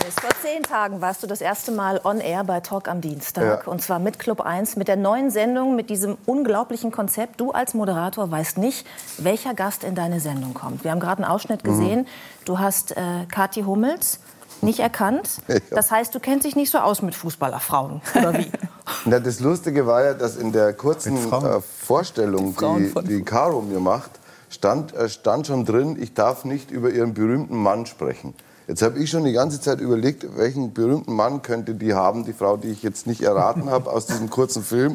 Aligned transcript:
Dennis, 0.00 0.14
vor 0.20 0.30
zehn 0.42 0.62
Tagen 0.62 1.00
warst 1.00 1.22
du 1.22 1.26
das 1.26 1.40
erste 1.40 1.72
Mal 1.72 2.00
on 2.04 2.20
air 2.20 2.44
bei 2.44 2.60
Talk 2.60 2.88
am 2.88 3.00
Dienstag. 3.00 3.44
Ja. 3.44 3.70
Und 3.70 3.82
zwar 3.82 3.98
mit 3.98 4.18
Club 4.18 4.40
1, 4.40 4.76
mit 4.76 4.88
der 4.88 4.96
neuen 4.96 5.30
Sendung, 5.30 5.76
mit 5.76 5.90
diesem 5.90 6.16
unglaublichen 6.26 6.90
Konzept. 6.90 7.40
Du 7.40 7.50
als 7.52 7.74
Moderator 7.74 8.30
weißt 8.30 8.58
nicht, 8.58 8.86
welcher 9.18 9.54
Gast 9.54 9.84
in 9.84 9.94
deine 9.94 10.20
Sendung 10.20 10.54
kommt. 10.54 10.84
Wir 10.84 10.90
haben 10.90 11.00
gerade 11.00 11.22
einen 11.22 11.30
Ausschnitt 11.30 11.64
gesehen. 11.64 12.06
Du 12.44 12.58
hast 12.58 12.92
äh, 12.96 13.26
Kathi 13.30 13.62
Hummels 13.62 14.20
nicht 14.62 14.80
erkannt. 14.80 15.28
Das 15.70 15.90
heißt, 15.90 16.14
du 16.14 16.20
kennst 16.20 16.44
dich 16.46 16.56
nicht 16.56 16.70
so 16.70 16.78
aus 16.78 17.00
mit 17.02 17.14
Fußballerfrauen, 17.14 18.00
oder 18.14 18.34
wie? 18.34 18.50
Na, 19.04 19.20
das 19.20 19.40
Lustige 19.40 19.86
war 19.86 20.02
ja, 20.04 20.14
dass 20.14 20.36
in 20.36 20.52
der 20.52 20.72
kurzen 20.72 21.16
äh, 21.16 21.60
Vorstellung, 21.60 22.56
die, 22.78 22.88
von- 22.88 23.04
die 23.04 23.22
Caro 23.22 23.60
mir 23.62 23.78
macht, 23.80 24.10
stand, 24.50 24.92
äh, 24.94 25.08
stand 25.08 25.46
schon 25.46 25.64
drin, 25.64 25.96
ich 26.00 26.12
darf 26.14 26.44
nicht 26.44 26.70
über 26.70 26.90
ihren 26.90 27.14
berühmten 27.14 27.56
Mann 27.56 27.86
sprechen. 27.86 28.34
Jetzt 28.70 28.82
habe 28.82 29.00
ich 29.00 29.10
schon 29.10 29.24
die 29.24 29.32
ganze 29.32 29.60
Zeit 29.60 29.80
überlegt, 29.80 30.24
welchen 30.36 30.72
berühmten 30.72 31.12
Mann 31.12 31.42
könnte 31.42 31.74
die 31.74 31.92
haben, 31.92 32.24
die 32.24 32.32
Frau, 32.32 32.56
die 32.56 32.68
ich 32.68 32.84
jetzt 32.84 33.04
nicht 33.04 33.20
erraten 33.20 33.68
habe 33.68 33.90
aus 33.90 34.06
diesem 34.06 34.30
kurzen 34.30 34.62
Film. 34.62 34.94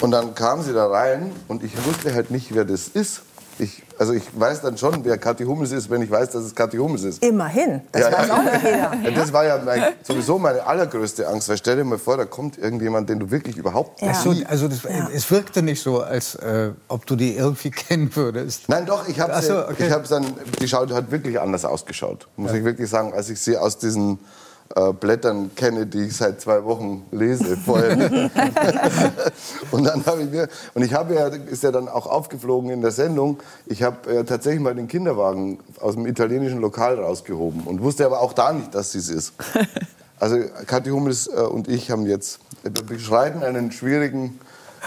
Und 0.00 0.12
dann 0.12 0.36
kam 0.36 0.62
sie 0.62 0.72
da 0.72 0.86
rein 0.86 1.32
und 1.48 1.64
ich 1.64 1.72
wusste 1.84 2.14
halt 2.14 2.30
nicht, 2.30 2.54
wer 2.54 2.64
das 2.64 2.86
ist. 2.86 3.22
Ich, 3.58 3.82
also 3.98 4.12
ich 4.12 4.24
weiß 4.38 4.62
dann 4.62 4.76
schon, 4.76 5.04
wer 5.04 5.16
Kathi 5.18 5.44
Hummels 5.44 5.70
ist, 5.70 5.88
wenn 5.88 6.02
ich 6.02 6.10
weiß, 6.10 6.30
dass 6.30 6.44
es 6.44 6.54
Kathi 6.54 6.76
Hummels 6.76 7.04
ist. 7.04 7.22
Immerhin. 7.22 7.82
Das 7.92 8.10
weiß 8.12 8.30
auch 8.30 8.42
nicht 8.42 8.64
jeder. 8.64 8.92
Ja, 9.04 9.10
das 9.10 9.32
war 9.32 9.44
ja 9.44 9.60
mein, 9.64 9.82
sowieso 10.02 10.38
meine 10.38 10.66
allergrößte 10.66 11.28
Angst. 11.28 11.48
Weil 11.48 11.56
stell 11.58 11.76
dir 11.76 11.84
mal 11.84 11.98
vor, 11.98 12.16
da 12.16 12.24
kommt 12.24 12.58
irgendjemand, 12.58 13.08
den 13.08 13.20
du 13.20 13.30
wirklich 13.30 13.56
überhaupt 13.56 14.00
Ja. 14.02 14.08
nicht 14.08 14.20
so, 14.20 14.32
siehst. 14.32 14.46
also 14.48 14.68
das, 14.68 14.80
es 15.12 15.30
wirkte 15.30 15.62
nicht 15.62 15.80
so, 15.82 16.00
als 16.02 16.34
äh, 16.36 16.70
ob 16.88 17.06
du 17.06 17.16
die 17.16 17.36
irgendwie 17.36 17.70
kennen 17.70 18.14
würdest. 18.14 18.68
Nein, 18.68 18.86
doch, 18.86 19.06
ich 19.08 19.20
habe 19.20 19.40
so, 19.42 19.66
okay. 19.68 19.86
ich 19.88 20.08
dann, 20.08 20.24
die 20.60 20.68
Schaut 20.68 20.92
hat 20.92 21.10
wirklich 21.10 21.38
anders 21.40 21.64
ausgeschaut. 21.64 22.28
Muss 22.36 22.52
ich 22.52 22.64
wirklich 22.64 22.88
sagen, 22.90 23.12
als 23.12 23.30
ich 23.30 23.40
sie 23.40 23.56
aus 23.56 23.78
diesen 23.78 24.18
äh, 24.74 24.92
Blättern 24.92 25.54
kenne, 25.54 25.86
die 25.86 26.06
ich 26.06 26.16
seit 26.16 26.40
zwei 26.40 26.64
Wochen 26.64 27.04
lese 27.12 27.56
und 29.70 29.84
dann 29.84 30.04
habe 30.06 30.22
ich 30.22 30.30
mir, 30.30 30.48
und 30.74 30.82
ich 30.82 30.94
habe 30.94 31.14
ja, 31.14 31.28
ist 31.28 31.62
ja 31.62 31.70
dann 31.70 31.88
auch 31.88 32.06
aufgeflogen 32.06 32.70
in 32.70 32.80
der 32.80 32.90
Sendung, 32.90 33.38
ich 33.66 33.82
habe 33.82 34.10
äh, 34.10 34.24
tatsächlich 34.24 34.62
mal 34.62 34.74
den 34.74 34.88
Kinderwagen 34.88 35.58
aus 35.80 35.94
dem 35.94 36.06
italienischen 36.06 36.60
Lokal 36.60 36.98
rausgehoben 36.98 37.64
und 37.64 37.82
wusste 37.82 38.06
aber 38.06 38.20
auch 38.20 38.32
da 38.32 38.52
nicht, 38.52 38.74
dass 38.74 38.92
sie 38.92 38.98
es 38.98 39.08
ist. 39.08 39.34
Also 40.20 40.36
Kathi 40.66 40.90
Hummels 40.90 41.26
äh, 41.26 41.40
und 41.40 41.68
ich 41.68 41.90
haben 41.90 42.06
jetzt, 42.06 42.38
wir 42.62 42.70
beschreiten 42.70 43.42
einen 43.42 43.72
schwierigen, 43.72 44.38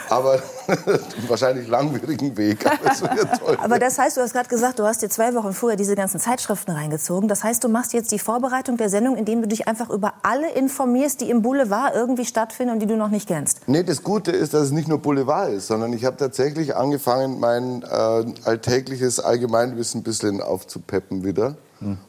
aber 0.10 0.42
wahrscheinlich 1.28 1.68
langwierigen 1.68 2.36
Weg. 2.38 2.66
Aber 2.66 2.92
es 2.92 3.02
wird 3.02 3.40
toll. 3.40 3.58
Aber 3.62 3.80
das 3.80 3.98
heißt, 3.98 4.18
du 4.18 4.22
hast 4.22 4.34
gerade 4.34 4.50
gesagt, 4.50 4.80
du 4.80 4.84
hast 4.84 5.02
dir 5.02 5.10
zwei 5.10 5.34
Wochen 5.36 5.54
vorher 5.54 5.78
diese 5.78 5.96
ganzen 5.96 6.20
Zeitschriften 6.20 6.72
reingezogen. 6.72 7.28
Das 7.28 7.44
heißt, 7.44 7.64
du 7.64 7.70
machst 7.70 7.94
jetzt 7.94 8.12
die 8.12 8.20
Vorbereitung 8.20 8.78
der 8.78 8.90
Sendung, 8.90 9.16
indem 9.16 9.42
du 9.42 9.48
dich 9.48 9.68
einfach 9.68 9.90
über 9.90 10.14
alle 10.24 10.52
informierst, 10.52 11.22
die 11.22 11.30
im 11.30 11.42
Boulevard 11.42 11.96
irgendwie 11.96 12.26
stattfinden 12.26 12.74
und 12.74 12.80
die 12.80 12.88
du 12.88 12.96
noch 12.96 13.10
nicht 13.10 13.28
kennst. 13.28 13.68
Nee, 13.68 13.84
das 13.84 14.04
Gute 14.04 14.32
ist, 14.32 14.54
dass 14.54 14.64
es 14.64 14.72
nicht 14.72 14.88
nur 14.88 15.00
Boulevard 15.00 15.52
ist, 15.52 15.68
sondern 15.68 15.94
ich 15.94 16.06
habe 16.06 16.18
tatsächlich 16.18 16.76
angefangen, 16.76 17.40
mein 17.40 17.84
äh, 17.84 18.26
alltägliches 18.46 19.20
Allgemeinwissen 19.20 20.02
ein 20.02 20.04
bisschen 20.04 20.42
aufzupeppen 20.42 21.24
wieder. 21.24 21.56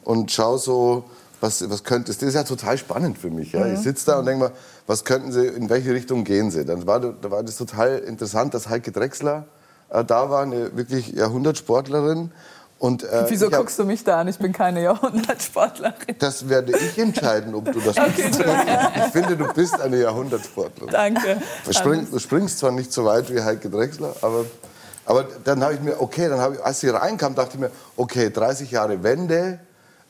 Und 0.05 0.33
schaue 0.33 0.59
so, 0.59 1.05
was, 1.41 1.69
was 1.71 1.85
könnte 1.85 2.11
es. 2.11 2.19
Das 2.19 2.29
ist 2.31 2.35
ja 2.35 2.43
total 2.45 2.77
spannend 2.79 3.19
für 3.19 3.31
mich. 3.31 3.53
Ja? 3.53 3.67
Ich 3.67 3.81
sitze 3.81 4.07
da 4.07 4.19
und 4.19 4.27
denke 4.27 4.45
mal, 4.47 4.53
was 4.87 5.05
könnten 5.05 5.33
sie, 5.33 5.47
in 5.47 5.69
welche 5.71 5.93
Richtung 5.95 6.25
gehen 6.25 6.51
sie? 6.51 6.65
Dann 6.65 6.87
war, 6.87 7.01
da 7.01 7.31
war 7.31 7.43
das 7.43 7.57
total 7.57 7.99
interessant, 7.99 8.55
dass 8.55 8.69
Heike 8.69 8.91
Drechsler 8.93 9.45
äh, 9.91 10.05
da 10.05 10.31
war, 10.31 10.43
eine 10.43 10.77
wirklich 10.77 11.09
Jahrhundertsportlerin. 11.13 12.31
Und, 12.81 13.03
äh, 13.03 13.25
Wieso 13.29 13.47
hab- 13.47 13.59
guckst 13.59 13.79
du 13.79 13.85
mich 13.85 14.05
da 14.05 14.21
an? 14.21 14.29
Ich 14.29 14.39
bin 14.39 14.53
keine 14.53 14.83
Jahrhundertsportlerin. 14.83 16.17
Das 16.21 16.49
werde 16.49 16.77
ich 16.79 16.97
entscheiden, 16.99 17.55
ob 17.55 17.65
du 17.73 17.81
das 17.81 17.97
bist. 18.17 18.41
Ich 18.41 19.13
finde, 19.13 19.37
du 19.37 19.53
bist 19.53 19.81
eine 19.81 19.97
Jahrhundertsportlerin. 20.01 20.93
Danke. 20.93 21.41
Du, 21.65 21.73
spring, 21.73 22.07
springst 22.19 22.59
zwar 22.61 22.71
nicht 22.73 22.93
so 22.93 23.05
weit 23.05 23.33
wie 23.35 23.41
Heike 23.43 23.69
Drechsler, 23.69 24.15
aber, 24.23 24.45
aber 25.07 25.25
dann 25.45 25.63
habe 25.65 25.75
ich 25.75 25.81
mir, 25.81 26.01
okay, 26.01 26.29
dann 26.29 26.39
habe 26.39 26.55
ich, 26.57 26.65
als 26.65 26.79
sie 26.81 26.89
reinkam, 26.89 27.35
dachte 27.35 27.55
ich 27.55 27.61
mir, 27.61 27.71
okay, 27.97 28.31
30 28.31 28.71
Jahre 28.71 29.03
Wende, 29.03 29.59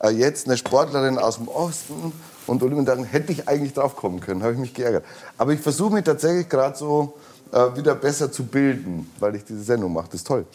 jetzt 0.07 0.47
eine 0.47 0.55
Sportlerin 0.55 1.17
aus 1.17 1.35
dem 1.35 1.49
Osten 1.49 2.13
und 2.47 2.63
Olymp- 2.63 2.85
dann 2.85 3.03
hätte 3.03 3.31
ich 3.33 3.49
eigentlich 3.49 3.73
drauf 3.73 3.95
kommen 3.95 4.21
können, 4.21 4.41
habe 4.41 4.53
ich 4.53 4.59
mich 4.59 4.73
geärgert. 4.73 5.03
Aber 5.37 5.51
ich 5.51 5.59
versuche 5.59 5.93
mich 5.93 6.05
tatsächlich 6.05 6.47
gerade 6.47 6.77
so 6.77 7.13
äh, 7.51 7.75
wieder 7.75 7.95
besser 7.95 8.31
zu 8.31 8.45
bilden, 8.45 9.11
weil 9.19 9.35
ich 9.35 9.43
diese 9.43 9.63
Sendung 9.63 9.93
mache. 9.93 10.05
Das 10.05 10.21
ist 10.21 10.27
toll. 10.27 10.45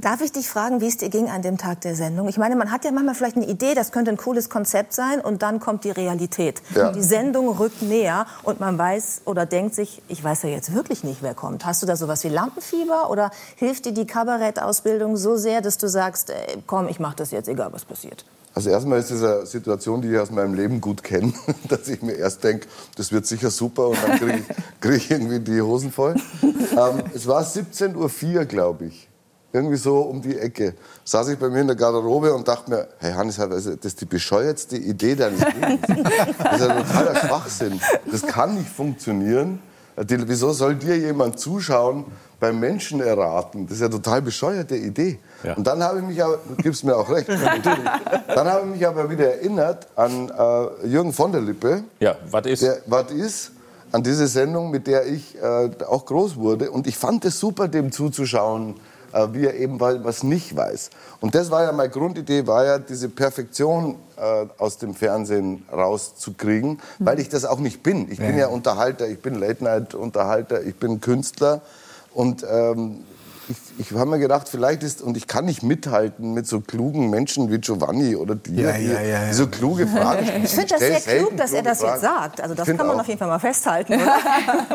Darf 0.00 0.22
ich 0.22 0.32
dich 0.32 0.48
fragen, 0.48 0.80
wie 0.80 0.88
es 0.88 0.96
dir 0.96 1.10
ging 1.10 1.28
an 1.28 1.42
dem 1.42 1.58
Tag 1.58 1.82
der 1.82 1.94
Sendung? 1.94 2.26
Ich 2.28 2.38
meine, 2.38 2.56
man 2.56 2.70
hat 2.70 2.82
ja 2.84 2.90
manchmal 2.92 3.14
vielleicht 3.14 3.36
eine 3.36 3.46
Idee, 3.46 3.74
das 3.74 3.92
könnte 3.92 4.10
ein 4.10 4.16
cooles 4.16 4.48
Konzept 4.48 4.94
sein 4.94 5.20
und 5.20 5.42
dann 5.42 5.60
kommt 5.60 5.84
die 5.84 5.90
Realität. 5.90 6.62
Ja. 6.74 6.92
Die 6.92 7.02
Sendung 7.02 7.48
rückt 7.58 7.82
näher 7.82 8.24
und 8.42 8.58
man 8.58 8.78
weiß 8.78 9.22
oder 9.26 9.44
denkt 9.44 9.74
sich, 9.74 10.00
ich 10.08 10.24
weiß 10.24 10.44
ja 10.44 10.48
jetzt 10.48 10.72
wirklich 10.72 11.04
nicht, 11.04 11.22
wer 11.22 11.34
kommt. 11.34 11.66
Hast 11.66 11.82
du 11.82 11.86
da 11.86 11.96
sowas 11.96 12.24
wie 12.24 12.28
Lampenfieber 12.28 13.10
oder 13.10 13.30
hilft 13.56 13.84
dir 13.84 13.92
die 13.92 14.06
Kabarettausbildung 14.06 15.18
so 15.18 15.36
sehr, 15.36 15.60
dass 15.60 15.76
du 15.76 15.88
sagst, 15.88 16.30
ey, 16.30 16.62
komm, 16.66 16.88
ich 16.88 16.98
mache 16.98 17.16
das 17.16 17.30
jetzt, 17.30 17.48
egal 17.48 17.70
was 17.72 17.84
passiert? 17.84 18.24
Also 18.54 18.70
erstmal 18.70 18.98
ist 18.98 19.10
es 19.10 19.22
eine 19.22 19.46
Situation, 19.46 20.02
die 20.02 20.12
ich 20.12 20.18
aus 20.18 20.30
meinem 20.30 20.54
Leben 20.54 20.80
gut 20.80 21.02
kenne, 21.02 21.32
dass 21.68 21.88
ich 21.88 22.02
mir 22.02 22.12
erst 22.12 22.44
denke, 22.44 22.66
das 22.96 23.12
wird 23.12 23.26
sicher 23.26 23.50
super 23.50 23.88
und 23.88 23.98
dann 24.02 24.18
kriege 24.18 24.38
ich, 24.38 24.56
krieg 24.80 24.96
ich 24.96 25.10
irgendwie 25.10 25.40
die 25.40 25.62
Hosen 25.62 25.90
voll. 25.90 26.16
Ähm, 26.42 27.02
es 27.14 27.26
war 27.26 27.42
17.04 27.42 28.36
Uhr, 28.36 28.44
glaube 28.44 28.86
ich. 28.86 29.08
Irgendwie 29.54 29.76
so 29.76 30.00
um 30.00 30.22
die 30.22 30.38
Ecke. 30.38 30.74
Saß 31.04 31.28
ich 31.28 31.38
bei 31.38 31.50
mir 31.50 31.60
in 31.60 31.66
der 31.66 31.76
Garderobe 31.76 32.32
und 32.32 32.48
dachte 32.48 32.70
mir, 32.70 32.88
hey 32.98 33.12
Hannes, 33.12 33.36
das 33.36 33.66
ist 33.66 34.00
die 34.00 34.06
bescheuertste 34.06 34.76
Idee 34.76 35.14
deines 35.14 35.40
Lebens. 35.40 35.80
Das 36.38 36.60
ist 36.60 36.66
ja 36.66 36.82
totaler 36.82 37.16
Schwachsinn. 37.16 37.80
Das 38.10 38.22
kann 38.22 38.54
nicht 38.54 38.70
funktionieren. 38.70 39.60
Die, 39.96 40.26
wieso 40.26 40.52
soll 40.52 40.76
dir 40.76 40.96
jemand 40.96 41.38
zuschauen 41.38 42.06
beim 42.40 42.58
Menschen 42.60 43.00
erraten? 43.00 43.66
Das 43.66 43.74
ist 43.74 43.80
ja 43.80 43.86
eine 43.88 43.96
total 43.96 44.22
bescheuerte 44.22 44.76
Idee. 44.76 45.18
Ja. 45.42 45.54
Und 45.54 45.66
dann 45.66 45.82
habe 45.82 45.98
ich 45.98 46.04
mich 46.04 46.22
aber, 46.22 46.38
du 46.48 46.54
gibst 46.62 46.84
mir 46.84 46.96
auch 46.96 47.08
recht, 47.10 47.28
natürlich. 47.28 47.88
Dann 48.28 48.48
habe 48.48 48.66
ich 48.66 48.72
mich 48.78 48.86
aber 48.86 49.08
wieder 49.10 49.34
erinnert 49.34 49.86
an 49.96 50.30
äh, 50.30 50.86
Jürgen 50.86 51.12
von 51.12 51.32
der 51.32 51.40
Lippe, 51.40 51.82
Ja, 52.00 52.16
was 52.30 52.46
ist? 52.46 52.62
der 52.62 52.78
was 52.86 53.10
ist, 53.10 53.52
an 53.90 54.02
diese 54.02 54.26
Sendung, 54.26 54.70
mit 54.70 54.86
der 54.86 55.06
ich 55.06 55.36
äh, 55.42 55.70
auch 55.86 56.06
groß 56.06 56.36
wurde. 56.36 56.70
Und 56.70 56.86
ich 56.86 56.96
fand 56.96 57.24
es 57.24 57.38
super, 57.38 57.68
dem 57.68 57.92
zuzuschauen, 57.92 58.76
äh, 59.12 59.26
wie 59.32 59.44
er 59.46 59.54
eben 59.54 59.78
wa- 59.80 59.98
was 60.02 60.22
nicht 60.22 60.56
weiß. 60.56 60.88
Und 61.20 61.34
das 61.34 61.50
war 61.50 61.64
ja 61.64 61.72
meine 61.72 61.90
Grundidee, 61.90 62.46
war 62.46 62.64
ja 62.64 62.78
diese 62.78 63.10
Perfektion 63.10 63.96
äh, 64.16 64.46
aus 64.56 64.78
dem 64.78 64.94
Fernsehen 64.94 65.66
rauszukriegen, 65.70 66.80
weil 67.00 67.20
ich 67.20 67.28
das 67.28 67.44
auch 67.44 67.58
nicht 67.58 67.82
bin. 67.82 68.10
Ich 68.10 68.18
bin 68.18 68.38
ja 68.38 68.46
Unterhalter, 68.48 69.06
ich 69.08 69.20
bin 69.20 69.34
Late-Night-Unterhalter, 69.34 70.62
ich 70.62 70.76
bin 70.76 71.00
Künstler. 71.00 71.60
Und 72.14 72.44
ähm, 72.50 73.04
ich, 73.52 73.86
ich 73.90 73.92
habe 73.98 74.10
mir 74.10 74.18
gedacht, 74.18 74.48
vielleicht 74.48 74.82
ist, 74.82 75.02
und 75.02 75.16
ich 75.16 75.26
kann 75.26 75.44
nicht 75.44 75.62
mithalten 75.62 76.32
mit 76.34 76.46
so 76.46 76.60
klugen 76.60 77.10
Menschen 77.10 77.50
wie 77.50 77.58
Giovanni 77.58 78.16
oder 78.16 78.34
dir, 78.34 78.64
Ja, 78.70 78.72
die, 78.72 78.86
ja, 78.86 79.00
ja, 79.00 79.26
die 79.26 79.32
so 79.34 79.46
kluge 79.46 79.86
Fragen 79.86 80.24
stellen. 80.26 80.44
Ich 80.44 80.50
finde 80.50 80.66
das 80.68 80.80
sehr 80.80 81.00
klug, 81.18 81.36
dass 81.36 81.52
er 81.52 81.62
das 81.62 81.80
jetzt 81.80 81.88
Fragen. 81.88 82.00
sagt. 82.00 82.40
Also 82.40 82.54
das 82.54 82.66
kann 82.66 82.76
man 82.78 82.90
auch. 82.96 83.00
auf 83.00 83.06
jeden 83.06 83.18
Fall 83.18 83.28
mal 83.28 83.38
festhalten. 83.38 83.98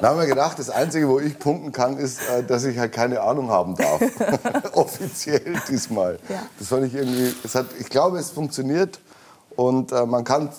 Da 0.02 0.10
haben 0.10 0.20
wir 0.20 0.28
gedacht, 0.28 0.60
das 0.60 0.70
Einzige, 0.70 1.08
wo 1.10 1.20
ich 1.20 1.38
punkten 1.40 1.72
kann, 1.72 1.98
ist, 1.98 2.20
äh, 2.30 2.44
dass 2.44 2.64
ich 2.66 2.78
halt 2.78 2.92
keine 2.92 3.22
Ahnung 3.22 3.50
haben 3.50 3.76
darf. 3.76 4.02
Offiziell 4.74 5.54
diesmal. 5.70 6.20
Ja. 6.30 6.44
Das 6.60 6.68
fand 6.70 6.86
ich 6.86 6.94
irgendwie, 6.96 7.34
es 7.44 7.56
hat, 7.56 7.66
ich 7.80 7.90
glaube, 7.90 8.20
es 8.20 8.30
funktioniert. 8.32 9.00
Und 9.56 9.92
äh, 9.92 10.06
man 10.06 10.24
kann, 10.24 10.50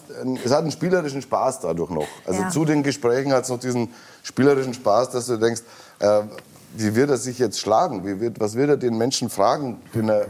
es 0.44 0.50
hat 0.50 0.62
einen 0.62 0.72
spielerischen 0.72 1.22
Spaß 1.22 1.60
dadurch 1.60 1.90
noch. 1.90 2.08
Also 2.26 2.42
Ja. 2.42 2.48
zu 2.48 2.64
den 2.64 2.82
Gesprächen 2.82 3.32
hat 3.32 3.44
es 3.44 3.48
noch 3.48 3.60
diesen 3.60 3.94
spielerischen 4.24 4.74
Spaß, 4.74 5.10
dass 5.10 5.26
du 5.26 5.36
denkst, 5.36 5.62
äh, 6.00 6.22
wie 6.76 6.94
wird 6.94 7.10
er 7.10 7.16
sich 7.16 7.38
jetzt 7.38 7.58
schlagen? 7.60 8.06
Wie 8.06 8.20
wird, 8.20 8.40
was 8.40 8.54
wird 8.54 8.70
er 8.70 8.76
den 8.76 8.98
Menschen 8.98 9.30
fragen, 9.30 9.80
den 9.94 10.08
er, 10.08 10.26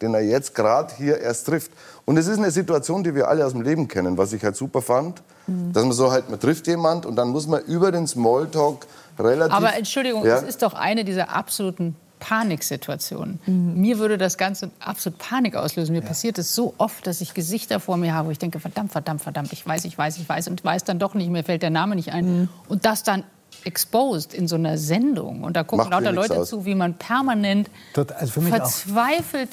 den 0.00 0.14
er 0.14 0.20
jetzt 0.20 0.54
gerade 0.54 0.94
hier 0.96 1.20
erst 1.20 1.46
trifft? 1.46 1.70
Und 2.04 2.16
es 2.16 2.26
ist 2.26 2.38
eine 2.38 2.50
Situation, 2.50 3.02
die 3.02 3.14
wir 3.14 3.28
alle 3.28 3.44
aus 3.46 3.52
dem 3.52 3.62
Leben 3.62 3.88
kennen, 3.88 4.18
was 4.18 4.32
ich 4.32 4.44
halt 4.44 4.56
super 4.56 4.82
fand. 4.82 5.22
Dass 5.46 5.82
man 5.82 5.92
so 5.92 6.10
halt, 6.10 6.30
man 6.30 6.40
trifft 6.40 6.66
jemand 6.66 7.04
und 7.04 7.16
dann 7.16 7.28
muss 7.28 7.46
man 7.46 7.62
über 7.64 7.92
den 7.92 8.06
Smalltalk 8.06 8.86
relativ... 9.18 9.54
Aber 9.54 9.74
Entschuldigung, 9.74 10.24
Ja? 10.24 10.36
es 10.38 10.42
ist 10.42 10.62
doch 10.62 10.72
eine 10.72 11.04
dieser 11.04 11.30
absoluten 11.30 11.96
Paniksituationen. 12.18 13.38
Mir 13.46 13.98
würde 13.98 14.16
das 14.16 14.38
Ganze 14.38 14.70
absolut 14.80 15.18
Panik 15.18 15.56
auslösen. 15.56 15.92
Mir 15.92 16.00
passiert 16.00 16.38
es 16.38 16.54
so 16.54 16.72
oft, 16.78 17.06
dass 17.06 17.20
ich 17.20 17.34
Gesichter 17.34 17.80
vor 17.80 17.98
mir 17.98 18.14
habe, 18.14 18.28
wo 18.28 18.30
ich 18.30 18.38
denke, 18.38 18.60
verdammt, 18.60 18.92
verdammt, 18.92 19.20
verdammt, 19.20 19.52
ich 19.52 19.66
weiß, 19.66 19.84
ich 19.84 19.98
weiß, 19.98 20.16
ich 20.16 20.26
weiß 20.26 20.48
und 20.48 20.64
weiß 20.64 20.84
dann 20.84 20.98
doch 20.98 21.12
nicht, 21.12 21.28
mir 21.30 21.44
fällt 21.44 21.62
der 21.62 21.68
Name 21.70 21.96
nicht 21.96 22.12
ein. 22.12 22.48
Und 22.68 22.86
das 22.86 23.02
dann 23.02 23.24
exposed 23.64 24.34
in 24.34 24.48
so 24.48 24.56
einer 24.56 24.76
Sendung. 24.78 25.42
Und 25.44 25.56
da 25.56 25.62
gucken 25.62 25.78
Macht 25.88 25.90
lauter 25.90 26.12
Leute 26.12 26.38
aus. 26.40 26.48
zu, 26.48 26.64
wie 26.64 26.74
man 26.74 26.94
permanent 26.94 27.70
Tot- 27.94 28.12
also 28.12 28.32
für 28.32 28.40
mich 28.40 28.52
auch. 28.52 28.56
verzweifelt 28.58 29.50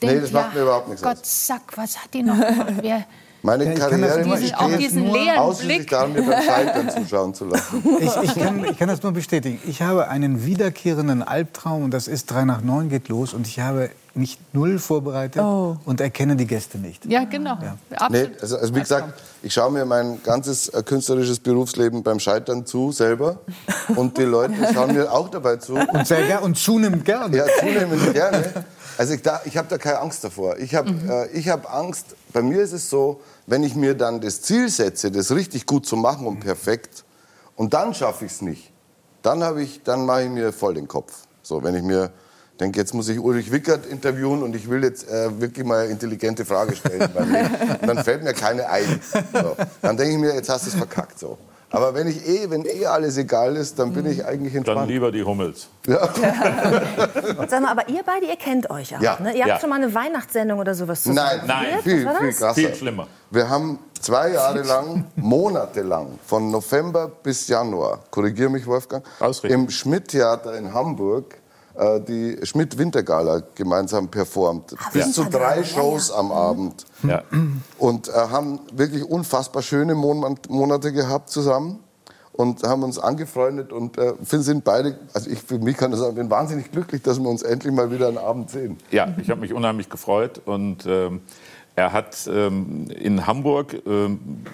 Nee, 0.00 0.08
denkt, 0.08 0.24
das 0.24 0.32
macht 0.32 0.54
mir 0.54 0.62
überhaupt 0.62 0.88
nichts 0.88 1.02
Gott 1.02 1.18
aus. 1.20 1.46
sack, 1.46 1.62
was 1.76 1.96
hat 1.98 2.12
die 2.14 2.22
noch 2.22 2.36
gemacht? 2.38 2.72
Wer, 2.80 3.04
Meine 3.42 3.64
Ja, 3.64 3.72
ich 3.72 3.78
kann 3.78 4.02
das 4.02 4.10
Karriere 4.10 4.26
nur- 4.28 4.36
diesen, 4.36 4.54
auch 4.54 4.76
diesen 4.76 5.10
leeren 5.12 5.38
ausschließlich 5.38 5.76
Blick. 5.78 5.90
daran, 5.90 6.12
mir 6.12 6.22
beim 6.24 6.42
Scheitern 6.42 6.90
zuschauen 6.90 7.32
zu 7.34 7.46
lassen. 7.46 7.82
Ich, 8.00 8.14
ich, 8.22 8.34
kann, 8.34 8.64
ich 8.64 8.78
kann 8.78 8.88
das 8.88 9.02
nur 9.02 9.12
bestätigen. 9.12 9.58
Ich 9.66 9.80
habe 9.80 10.08
einen 10.08 10.44
wiederkehrenden 10.44 11.22
Albtraum 11.22 11.84
und 11.84 11.90
das 11.94 12.06
ist 12.06 12.26
3 12.30 12.44
nach 12.44 12.60
9 12.60 12.90
geht 12.90 13.08
los 13.08 13.32
und 13.32 13.46
ich 13.46 13.58
habe 13.60 13.90
mich 14.20 14.38
null 14.52 14.78
vorbereitet 14.78 15.42
Oh. 15.42 15.76
und 15.84 16.00
erkenne 16.00 16.36
die 16.36 16.46
Gäste 16.46 16.78
nicht. 16.78 17.04
Ja, 17.06 17.24
genau. 17.24 17.56
Nee, 17.60 17.96
Absolut. 17.96 18.42
also, 18.42 18.56
also 18.58 18.74
wie 18.74 18.80
gesagt, 18.80 19.20
ich 19.42 19.52
schaue 19.52 19.72
mir 19.72 19.84
mein 19.84 20.22
ganzes 20.22 20.68
äh, 20.68 20.82
künstlerisches 20.82 21.40
Berufsleben 21.40 22.02
beim 22.02 22.20
Scheitern 22.20 22.64
zu, 22.66 22.92
selber. 22.92 23.38
Und 23.96 24.16
die 24.18 24.22
Leute 24.22 24.54
schauen 24.72 24.94
mir 24.94 25.10
auch 25.12 25.28
dabei 25.28 25.56
zu. 25.56 25.74
Und 25.74 26.06
sehr 26.06 26.26
gern 26.26 26.42
und 26.44 26.56
zunehmend 26.56 27.04
gerne. 27.04 27.36
Ja, 27.36 27.44
zunehmend 27.58 28.12
gerne. 28.12 28.64
Also 28.96 29.14
ich, 29.14 29.22
da, 29.22 29.40
ich 29.44 29.56
habe 29.56 29.66
da 29.68 29.78
keine 29.78 29.98
Angst 29.98 30.22
davor. 30.22 30.58
Ich 30.58 30.74
habe 30.74 30.90
äh, 31.08 31.30
ich 31.36 31.48
hab 31.48 31.72
Angst, 31.74 32.14
bei 32.32 32.42
mir 32.42 32.60
ist 32.62 32.72
es 32.72 32.88
so, 32.90 33.20
wenn 33.46 33.62
ich 33.64 33.74
mir 33.74 33.94
dann 33.94 34.20
das 34.20 34.42
Ziel 34.42 34.68
setze, 34.68 35.10
das 35.10 35.30
richtig 35.32 35.66
gut 35.66 35.86
zu 35.86 35.96
machen 35.96 36.26
und 36.26 36.40
perfekt, 36.40 37.04
und 37.56 37.74
dann 37.74 37.94
schaffe 37.94 38.26
ich 38.26 38.32
es 38.32 38.42
nicht, 38.42 38.70
dann, 39.22 39.42
habe 39.42 39.62
ich, 39.62 39.82
dann 39.82 40.06
mache 40.06 40.24
ich 40.24 40.30
mir 40.30 40.52
voll 40.52 40.74
den 40.74 40.86
Kopf. 40.88 41.12
So, 41.42 41.62
wenn 41.62 41.74
ich 41.74 41.82
mir 41.82 42.10
denke, 42.60 42.78
jetzt 42.78 42.94
muss 42.94 43.08
ich 43.08 43.18
Ulrich 43.18 43.50
Wickert 43.50 43.86
interviewen 43.86 44.42
und 44.42 44.54
ich 44.54 44.68
will 44.68 44.82
jetzt 44.84 45.08
äh, 45.08 45.40
wirklich 45.40 45.66
mal 45.66 45.80
eine 45.80 45.90
intelligente 45.90 46.44
Frage 46.44 46.76
stellen. 46.76 47.10
Und 47.80 47.88
dann 47.88 48.04
fällt 48.04 48.22
mir 48.22 48.34
keine 48.34 48.68
ein. 48.68 49.00
So. 49.32 49.56
Dann 49.82 49.96
denke 49.96 50.12
ich 50.12 50.18
mir, 50.18 50.34
jetzt 50.34 50.48
hast 50.48 50.66
du 50.66 50.70
es 50.70 50.76
verkackt. 50.76 51.18
So. 51.18 51.38
Aber 51.72 51.94
wenn, 51.94 52.08
ich 52.08 52.26
eh, 52.28 52.50
wenn 52.50 52.64
eh 52.66 52.86
alles 52.86 53.16
egal 53.16 53.56
ist, 53.56 53.78
dann 53.78 53.92
bin 53.92 54.04
ich 54.06 54.24
eigentlich 54.24 54.52
Dann 54.54 54.58
entspannt. 54.64 54.88
lieber 54.90 55.12
die 55.12 55.22
Hummels. 55.22 55.68
Sag 55.86 57.62
mal, 57.62 57.70
aber 57.70 57.88
ihr 57.88 58.02
beide, 58.04 58.26
ihr 58.26 58.36
kennt 58.36 58.68
euch 58.70 58.96
auch. 58.96 59.00
Ja. 59.00 59.18
Ne? 59.20 59.34
Ihr 59.34 59.42
habt 59.42 59.48
Ja. 59.48 59.60
schon 59.60 59.70
mal 59.70 59.76
eine 59.76 59.94
Weihnachtssendung 59.94 60.58
oder 60.58 60.74
sowas 60.74 61.02
zusammen. 61.04 61.40
Nein, 61.46 61.64
Nein. 61.72 61.82
Viel, 61.82 61.98
viel 62.00 62.32
krasser. 62.32 62.54
Viel 62.54 62.74
schlimmer. 62.74 63.06
Wir 63.30 63.48
haben 63.48 63.78
zwei 64.00 64.30
Jahre 64.32 64.62
lang, 64.62 65.04
monatelang, 65.16 66.18
von 66.26 66.50
November 66.50 67.08
bis 67.22 67.46
Januar, 67.48 68.00
korrigiere 68.10 68.50
mich 68.50 68.66
Wolfgang, 68.66 69.04
Ausrichten. 69.20 69.60
im 69.60 69.70
Schmidt-Theater 69.70 70.56
in 70.56 70.74
Hamburg 70.74 71.36
die 72.06 72.38
Schmidt-Wintergala 72.42 73.42
gemeinsam 73.54 74.08
performt. 74.08 74.74
Bis 74.92 75.12
zu 75.12 75.24
drei 75.24 75.64
Shows 75.64 76.10
am 76.10 76.32
Abend. 76.32 76.84
Ja. 77.02 77.22
Und 77.78 78.08
äh, 78.08 78.12
haben 78.12 78.60
wirklich 78.72 79.04
unfassbar 79.04 79.62
schöne 79.62 79.94
Mon 79.94 80.36
Monate 80.48 80.92
gehabt 80.92 81.30
zusammen. 81.30 81.78
Und 82.32 82.62
haben 82.62 82.82
uns 82.84 82.98
angefreundet 82.98 83.70
und 83.70 83.98
äh, 83.98 84.14
sind 84.22 84.64
beide, 84.64 84.96
also 85.12 85.28
ich 85.28 85.42
für 85.42 85.58
mich 85.58 85.76
kann 85.76 85.90
das 85.90 86.00
sagen, 86.00 86.14
bin 86.14 86.30
wahnsinnig 86.30 86.70
glücklich, 86.72 87.02
dass 87.02 87.20
wir 87.20 87.28
uns 87.28 87.42
endlich 87.42 87.74
mal 87.74 87.90
wieder 87.90 88.08
einen 88.08 88.16
Abend 88.16 88.48
sehen. 88.48 88.78
Ja, 88.90 89.08
ich 89.20 89.28
habe 89.28 89.42
mich 89.42 89.52
unheimlich 89.52 89.90
gefreut 89.90 90.40
und 90.46 90.86
ähm, 90.86 91.20
er 91.76 91.92
hat 91.92 92.28
ähm, 92.32 92.86
in 92.90 93.26
Hamburg, 93.26 93.82
ähm, 93.86 94.44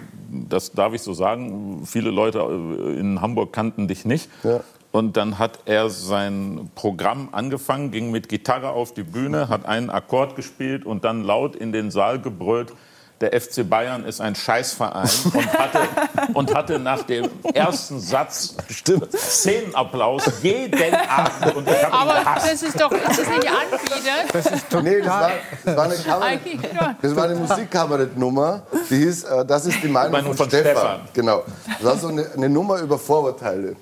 das 0.49 0.73
darf 0.73 0.95
ich 0.95 1.03
so 1.03 1.13
sagen, 1.13 1.83
viele 1.85 2.11
Leute 2.11 2.41
äh, 2.41 2.99
in 2.99 3.21
Hamburg 3.21 3.53
kannten 3.53 3.89
dich 3.89 4.05
nicht. 4.05 4.31
Ja. 4.43 4.61
Und 4.97 5.19
dann 5.19 5.39
hat 5.39 5.59
er 5.67 5.91
sein 5.91 6.71
Programm 6.75 7.29
angefangen, 7.33 7.91
ging 7.91 8.11
mit 8.11 8.31
Gitarre 8.31 8.71
auf 8.71 8.95
die 8.95 9.03
Bühne, 9.03 9.51
hat 9.51 9.67
einen 9.67 9.91
Akkord 9.91 10.37
gespielt 10.37 10.87
und 10.87 11.05
dann 11.05 11.23
laut 11.23 11.55
in 11.55 11.71
den 11.71 11.91
Saal 11.91 12.19
gebrüllt, 12.19 12.73
der 13.21 13.39
FC 13.39 13.69
Bayern 13.69 14.07
ist 14.07 14.23
ein 14.23 14.35
Scheißverein 14.35 15.11
und 15.35 15.59
hatte, 15.59 15.81
und 16.33 16.55
hatte 16.55 16.79
nach 16.79 17.03
dem 17.03 17.29
ersten 17.53 18.01
Satz 18.01 18.57
Szenenapplaus 19.15 20.33
jeden 20.43 20.95
Abend. 20.95 21.57
Und 21.57 21.69
ich 21.69 21.87
Aber 21.89 22.15
gehasst. 22.15 22.53
das 22.53 22.63
ist 22.63 22.81
doch, 22.81 22.91
ist 22.91 23.07
das 23.07 23.19
nicht 23.19 23.49
anbiedert? 23.51 24.33
Das 24.33 24.47
ist 24.47 24.71
total. 24.71 24.83
Nee, 24.83 25.01
das 25.03 25.09
war, 25.09 25.31
das 25.63 25.77
war 25.77 26.23
eine 26.23 26.41
schon. 26.41 26.97
Das 27.03 27.17
war 27.17 27.25
eine 27.25 27.35
Musikkabarettnummer, 27.35 28.63
die 28.89 28.97
hieß, 28.97 29.25
äh, 29.25 29.45
das 29.45 29.67
ist 29.67 29.83
die 29.83 29.89
Meinung 29.89 30.13
Meinung 30.13 30.35
von, 30.35 30.49
von 30.49 30.59
Stefan. 30.59 30.73
Stefan. 30.73 31.01
Genau. 31.13 31.43
Das 31.67 31.85
war 31.85 31.97
so 31.99 32.09
eine, 32.09 32.33
eine 32.33 32.49
Nummer 32.49 32.79
über 32.79 32.99
Vorurteile. 32.99 33.77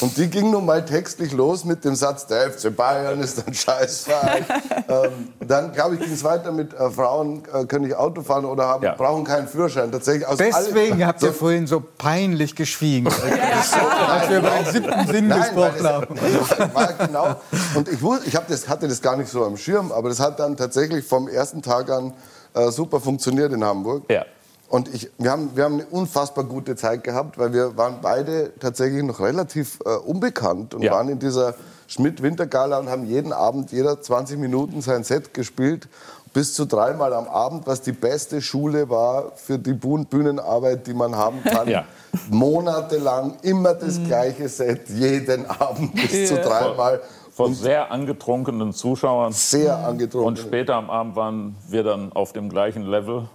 Und 0.00 0.16
die 0.16 0.28
ging 0.28 0.50
nun 0.50 0.66
mal 0.66 0.84
textlich 0.84 1.32
los 1.32 1.64
mit 1.64 1.84
dem 1.84 1.94
Satz, 1.94 2.26
der 2.26 2.50
FC 2.50 2.74
Bayern 2.74 3.20
ist 3.20 3.46
ein 3.46 3.54
Scheißverein. 3.54 4.44
ähm, 4.88 5.28
dann, 5.46 5.72
glaube 5.72 5.94
ich, 5.94 6.02
ging 6.02 6.12
es 6.12 6.22
weiter 6.22 6.52
mit 6.52 6.74
äh, 6.74 6.90
Frauen 6.90 7.42
äh, 7.52 7.64
können 7.64 7.84
nicht 7.86 7.96
Auto 7.96 8.22
fahren 8.22 8.44
oder 8.44 8.66
haben, 8.66 8.84
Ja. 8.84 8.94
brauchen 8.94 9.24
keinen 9.24 9.48
Führerschein. 9.48 9.90
Tatsächlich 9.90 10.26
aus 10.26 10.36
Deswegen 10.38 10.92
allen- 10.94 11.06
habt 11.06 11.22
ihr 11.22 11.28
so- 11.28 11.34
vorhin 11.34 11.66
so 11.66 11.80
peinlich 11.98 12.54
geschwiegen, 12.54 13.06
als 13.08 14.28
wir 14.30 14.38
über 14.38 14.50
den 14.50 14.66
siebten 14.72 15.06
Sinn 15.06 15.28
Nein, 15.28 15.50
weil 15.54 15.72
gesprochen 15.72 16.74
haben. 16.76 16.96
genau. 17.06 17.36
Und 17.74 17.88
ich, 17.88 18.00
wus- 18.00 18.20
ich 18.26 18.34
das, 18.48 18.68
hatte 18.68 18.86
das 18.88 19.00
gar 19.00 19.16
nicht 19.16 19.30
so 19.30 19.44
am 19.44 19.56
Schirm, 19.56 19.92
aber 19.92 20.08
das 20.08 20.20
hat 20.20 20.38
dann 20.40 20.56
tatsächlich 20.56 21.04
vom 21.06 21.28
ersten 21.28 21.62
Tag 21.62 21.90
an 21.90 22.12
äh, 22.54 22.70
super 22.70 23.00
funktioniert 23.00 23.52
in 23.52 23.64
Hamburg. 23.64 24.04
Ja. 24.10 24.24
Und 24.70 24.94
ich, 24.94 25.10
wir, 25.18 25.32
haben, 25.32 25.50
wir 25.56 25.64
haben 25.64 25.74
eine 25.74 25.86
unfassbar 25.86 26.44
gute 26.44 26.76
Zeit 26.76 27.02
gehabt, 27.04 27.36
weil 27.38 27.52
wir 27.52 27.76
waren 27.76 27.96
beide 28.00 28.52
tatsächlich 28.60 29.02
noch 29.02 29.18
relativ 29.20 29.78
äh, 29.84 29.90
unbekannt 29.96 30.74
und 30.74 30.82
Ja. 30.82 30.92
waren 30.92 31.08
in 31.08 31.18
dieser 31.18 31.54
Schmidt-Wintergala 31.88 32.78
und 32.78 32.88
haben 32.88 33.04
jeden 33.04 33.32
Abend, 33.32 33.72
jeder 33.72 34.00
20 34.00 34.38
Minuten 34.38 34.80
sein 34.80 35.02
Set 35.04 35.34
gespielt. 35.34 35.88
Bis 36.32 36.54
zu 36.54 36.64
dreimal 36.66 37.12
am 37.14 37.26
Abend, 37.26 37.66
was 37.66 37.82
die 37.82 37.90
beste 37.90 38.40
Schule 38.40 38.88
war 38.88 39.32
für 39.34 39.58
die 39.58 39.72
Bühn- 39.74 40.06
Bühnenarbeit, 40.06 40.86
die 40.86 40.94
man 40.94 41.16
haben 41.16 41.42
kann. 41.42 41.66
Ja. 41.68 41.84
Monatelang 42.28 43.34
immer 43.42 43.74
das 43.74 44.00
gleiche 44.04 44.48
Set, 44.48 44.88
jeden 44.88 45.46
Abend 45.50 45.94
bis 45.94 46.28
zu 46.28 46.36
dreimal. 46.36 47.00
Von 47.44 47.54
sehr 47.54 47.90
angetrunkenen 47.90 48.72
Zuschauern. 48.72 49.32
Sehr 49.32 49.78
angetrunken. 49.78 50.28
Und 50.28 50.38
später 50.38 50.74
am 50.74 50.90
Abend 50.90 51.16
waren 51.16 51.56
wir 51.68 51.82
dann 51.82 52.12
auf 52.12 52.32
dem 52.32 52.48
gleichen 52.48 52.86
Level. 52.86 53.28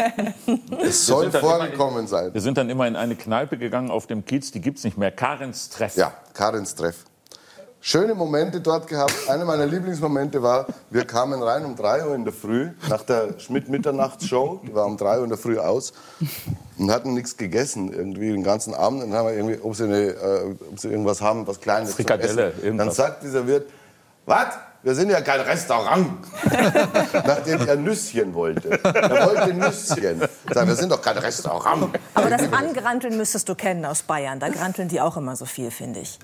es 0.80 1.06
soll 1.06 1.30
vorgekommen 1.30 2.06
sein. 2.06 2.32
Wir 2.32 2.40
sind 2.40 2.58
dann 2.58 2.70
immer 2.70 2.86
in 2.86 2.96
eine 2.96 3.16
Kneipe 3.16 3.58
gegangen 3.58 3.90
auf 3.90 4.06
dem 4.06 4.24
Kiez, 4.24 4.50
die 4.52 4.60
gibt's 4.60 4.84
nicht 4.84 4.96
mehr. 4.96 5.10
Karens 5.10 5.70
Treff. 5.70 5.96
Ja, 5.96 6.12
Karins 6.34 6.74
Treff. 6.74 7.04
Schöne 7.84 8.14
Momente 8.14 8.60
dort 8.60 8.86
gehabt. 8.86 9.12
Einer 9.28 9.44
meiner 9.44 9.66
Lieblingsmomente 9.66 10.40
war, 10.40 10.66
wir 10.90 11.04
kamen 11.04 11.42
rein 11.42 11.64
um 11.64 11.74
3 11.74 12.06
Uhr 12.06 12.14
in 12.14 12.22
der 12.22 12.32
Früh 12.32 12.70
nach 12.88 13.02
der 13.02 13.40
Schmidt-Mitternachtsshow. 13.40 14.60
Die 14.64 14.72
war 14.72 14.86
um 14.86 14.96
3 14.96 15.18
Uhr 15.18 15.24
in 15.24 15.30
der 15.30 15.38
Früh 15.38 15.58
aus 15.58 15.92
und 16.78 16.92
hatten 16.92 17.12
nichts 17.12 17.36
gegessen 17.36 17.92
irgendwie 17.92 18.30
den 18.30 18.44
ganzen 18.44 18.72
Abend. 18.72 19.02
Und 19.02 19.10
dann 19.10 19.18
haben 19.18 19.26
wir 19.26 19.34
irgendwie, 19.34 19.58
ob 19.60 19.74
sie, 19.74 19.82
eine, 19.82 19.98
äh, 19.98 20.54
ob 20.70 20.78
sie 20.78 20.90
irgendwas 20.90 21.20
haben, 21.20 21.44
was 21.48 21.60
Kleines 21.60 21.88
zum 21.88 21.96
Frikadelle, 21.96 22.52
Essen. 22.52 22.64
irgendwas. 22.64 22.86
Dann 22.86 22.94
sagt 22.94 23.24
dieser 23.24 23.48
Wirt, 23.48 23.68
was? 24.26 24.46
Wir 24.84 24.94
sind 24.94 25.10
ja 25.10 25.20
kein 25.20 25.40
Restaurant. 25.40 26.06
Nachdem 27.12 27.66
er 27.66 27.74
Nüsschen 27.74 28.32
wollte. 28.32 28.78
Er 28.84 29.26
wollte 29.26 29.54
Nüsschen. 29.54 30.20
Sagt, 30.20 30.68
wir 30.68 30.76
sind 30.76 30.92
doch 30.92 31.02
kein 31.02 31.18
Restaurant. 31.18 31.98
Aber 32.14 32.30
das 32.30 32.42
Angranteln 32.52 33.16
müsstest 33.16 33.48
du 33.48 33.56
kennen 33.56 33.84
aus 33.84 34.02
Bayern. 34.04 34.38
Da 34.38 34.50
granteln 34.50 34.86
die 34.86 35.00
auch 35.00 35.16
immer 35.16 35.34
so 35.34 35.46
viel, 35.46 35.72
finde 35.72 35.98
ich. 35.98 36.20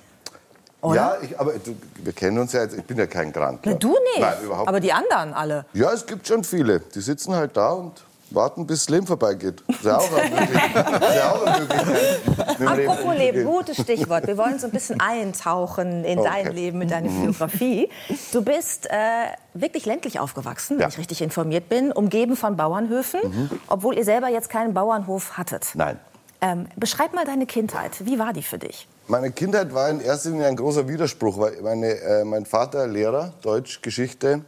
Oder? 0.80 0.94
Ja, 0.94 1.16
ich, 1.22 1.38
aber 1.38 1.52
du, 1.54 1.74
wir 2.04 2.12
kennen 2.12 2.38
uns 2.38 2.52
ja 2.52 2.62
jetzt. 2.62 2.76
Ich 2.76 2.84
bin 2.84 2.96
ja 2.98 3.06
kein 3.06 3.32
Grantler. 3.32 3.72
Na, 3.72 3.78
du 3.78 3.88
nicht. 3.88 4.20
Nein, 4.20 4.34
überhaupt 4.44 4.68
aber 4.68 4.80
die 4.80 4.92
anderen 4.92 5.34
alle. 5.34 5.64
Ja, 5.72 5.92
es 5.92 6.06
gibt 6.06 6.26
schon 6.28 6.44
viele. 6.44 6.80
Die 6.80 7.00
sitzen 7.00 7.34
halt 7.34 7.56
da 7.56 7.70
und 7.72 8.04
warten, 8.30 8.66
bis 8.66 8.80
das 8.84 8.90
Leben 8.90 9.06
vorbeigeht. 9.06 9.64
Das 9.82 10.04
ist 10.04 10.12
ja 11.16 11.30
auch 11.32 11.46
eine 11.46 11.60
Möglichkeit. 11.60 12.58
Mit 12.60 12.68
Apropos 12.88 13.16
Leben, 13.16 13.44
gutes 13.44 13.80
Stichwort. 13.80 14.26
Wir 14.26 14.36
wollen 14.36 14.58
so 14.58 14.66
ein 14.66 14.70
bisschen 14.72 15.00
eintauchen 15.00 16.04
in 16.04 16.18
Okay. 16.18 16.28
dein 16.44 16.52
Leben, 16.54 16.82
in 16.82 16.88
deine 16.88 17.08
Biografie. 17.08 17.88
Du 18.32 18.42
bist 18.42 18.86
äh, 18.90 18.92
wirklich 19.54 19.86
ländlich 19.86 20.20
aufgewachsen, 20.20 20.76
wenn 20.76 20.82
Ja. 20.82 20.88
ich 20.88 20.98
richtig 20.98 21.22
informiert 21.22 21.68
bin, 21.68 21.90
umgeben 21.90 22.36
von 22.36 22.56
Bauernhöfen, 22.56 23.50
obwohl 23.66 23.96
ihr 23.96 24.04
selber 24.04 24.28
jetzt 24.28 24.50
keinen 24.50 24.74
Bauernhof 24.74 25.38
hattet. 25.38 25.68
Nein. 25.74 25.98
Ähm, 26.40 26.66
beschreib 26.76 27.14
mal 27.14 27.24
deine 27.24 27.46
Kindheit. 27.46 28.04
Wie 28.06 28.18
war 28.18 28.32
die 28.32 28.42
für 28.42 28.58
dich? 28.58 28.86
Meine 29.08 29.32
Kindheit 29.32 29.74
war 29.74 29.88
in 29.88 30.00
erster 30.00 30.30
Linie 30.30 30.46
ein 30.46 30.56
großer 30.56 30.86
Widerspruch, 30.86 31.38
weil 31.38 31.60
meine, 31.62 31.98
äh, 32.00 32.24
mein 32.24 32.46
Vater 32.46 32.86
Lehrer, 32.86 33.32
Deutsch, 33.42 33.82
Geschichte, 33.82 34.42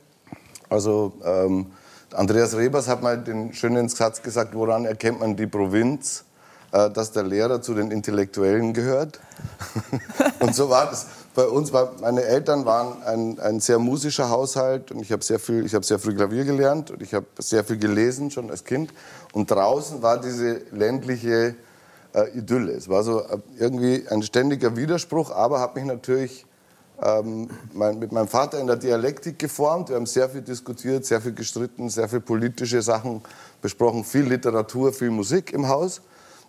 also 0.69 1.13
ähm, 1.25 1.73
Andreas 2.13 2.57
Rebers 2.57 2.89
hat 2.89 3.03
mal 3.03 3.19
den 3.19 3.53
schönen 3.55 3.89
Satz 3.89 4.23
gesagt, 4.23 4.55
woran 4.55 4.85
erkennt 4.85 5.21
man 5.21 5.37
die 5.37 5.47
Provinz, 5.47 6.25
äh, 6.73 6.91
dass 6.91 7.11
der 7.13 7.25
Lehrer 7.25 7.63
zu 7.63 7.75
den 7.75 7.91
Intellektuellen 7.91 8.73
gehört. 8.73 9.19
und 10.41 10.55
so 10.55 10.71
war 10.71 10.87
das 10.87 11.07
bei 11.35 11.47
uns. 11.47 11.73
War, 11.73 11.93
meine 12.01 12.23
Eltern 12.23 12.65
waren 12.65 13.03
ein, 13.03 13.41
ein 13.41 13.61
sehr 13.61 13.79
musischer 13.79 14.29
Haushalt 14.29 14.93
und 14.93 15.01
ich 15.01 15.11
habe 15.11 15.25
sehr 15.25 15.39
habe 15.39 15.85
sehr 15.85 15.99
früh 15.99 16.15
Klavier 16.15 16.45
gelernt 16.45 16.91
und 16.91 17.03
ich 17.03 17.15
habe 17.15 17.27
sehr 17.39 17.65
viel 17.65 17.79
gelesen 17.79 18.31
schon 18.31 18.51
als 18.51 18.65
Kind. 18.65 18.93
Und 19.33 19.51
draußen 19.51 20.03
war 20.03 20.21
diese 20.21 20.63
ländliche 20.71 21.57
äh, 22.15 22.39
Idylle. 22.39 22.73
Es 22.73 22.89
war 22.89 23.03
so 23.03 23.21
äh, 23.21 23.39
irgendwie 23.59 24.07
ein 24.09 24.23
ständiger 24.23 24.77
Widerspruch, 24.77 25.31
aber 25.31 25.61
hat 25.61 25.75
mich 25.75 25.85
natürlich 25.85 26.47
ähm, 27.03 27.49
mein, 27.73 27.99
mit 27.99 28.13
meinem 28.13 28.29
Vater 28.29 28.59
in 28.61 28.67
der 28.67 28.77
Dialektik 28.77 29.39
geformt. 29.39 29.89
Wir 29.89 29.97
haben 29.97 30.07
sehr 30.07 30.29
viel 30.29 30.43
diskutiert, 30.43 31.05
sehr 31.07 31.21
viel 31.21 31.33
gestritten, 31.33 31.89
sehr 31.89 32.09
viel 32.09 32.21
politische 32.21 32.83
Sachen 32.83 33.23
besprochen, 33.63 34.05
viel 34.05 34.25
Literatur, 34.25 34.93
viel 34.93 35.11
Musik 35.11 35.53
im 35.53 35.69
Haus. 35.69 36.03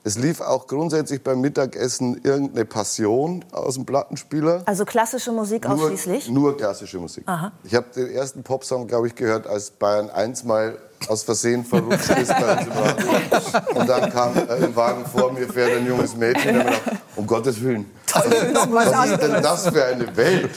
Es 0.03 0.17
lief 0.17 0.41
auch 0.41 0.65
grundsätzlich 0.65 1.21
beim 1.23 1.41
Mittagessen 1.41 2.19
irgendeine 2.23 2.65
Passion 2.65 3.45
aus 3.51 3.75
dem 3.75 3.85
Plattenspieler. 3.85 4.63
Also 4.65 4.83
klassische 4.83 5.31
Musik 5.31 5.67
ausschließlich? 5.67 6.27
Nur, 6.27 6.41
nur 6.41 6.57
klassische 6.57 6.97
Musik. 6.97 7.23
Ich 7.63 7.75
habe 7.75 7.85
den 7.95 8.09
ersten 8.09 8.41
Popsong, 8.41 8.87
glaube 8.87 9.07
ich, 9.07 9.15
gehört, 9.15 9.45
als 9.45 9.69
Bayern 9.69 10.09
1 10.09 10.43
mal 10.43 10.79
aus 11.07 11.23
Versehen 11.23 11.65
verrutscht 11.65 12.09
ist 12.09 12.29
bei 12.29 12.53
uns 12.53 12.67
im 12.67 12.71
Radio. 12.71 13.07
Und 13.75 13.89
dann 13.89 14.11
kam 14.11 14.37
äh, 14.37 14.65
im 14.65 14.75
Wagen 14.75 15.05
vor 15.05 15.31
mir 15.31 15.47
fährt 15.47 15.77
ein 15.77 15.85
junges 15.85 16.15
Mädchen. 16.15 16.61
Und 16.61 16.67
ich 16.67 16.83
gedacht, 16.83 17.01
um 17.15 17.27
Gottes 17.27 17.61
Willen, 17.61 17.85
was, 18.13 18.91
was 18.91 19.09
ist 19.11 19.21
denn 19.21 19.41
das 19.41 19.67
für 19.67 19.85
eine 19.85 20.17
Welt? 20.17 20.49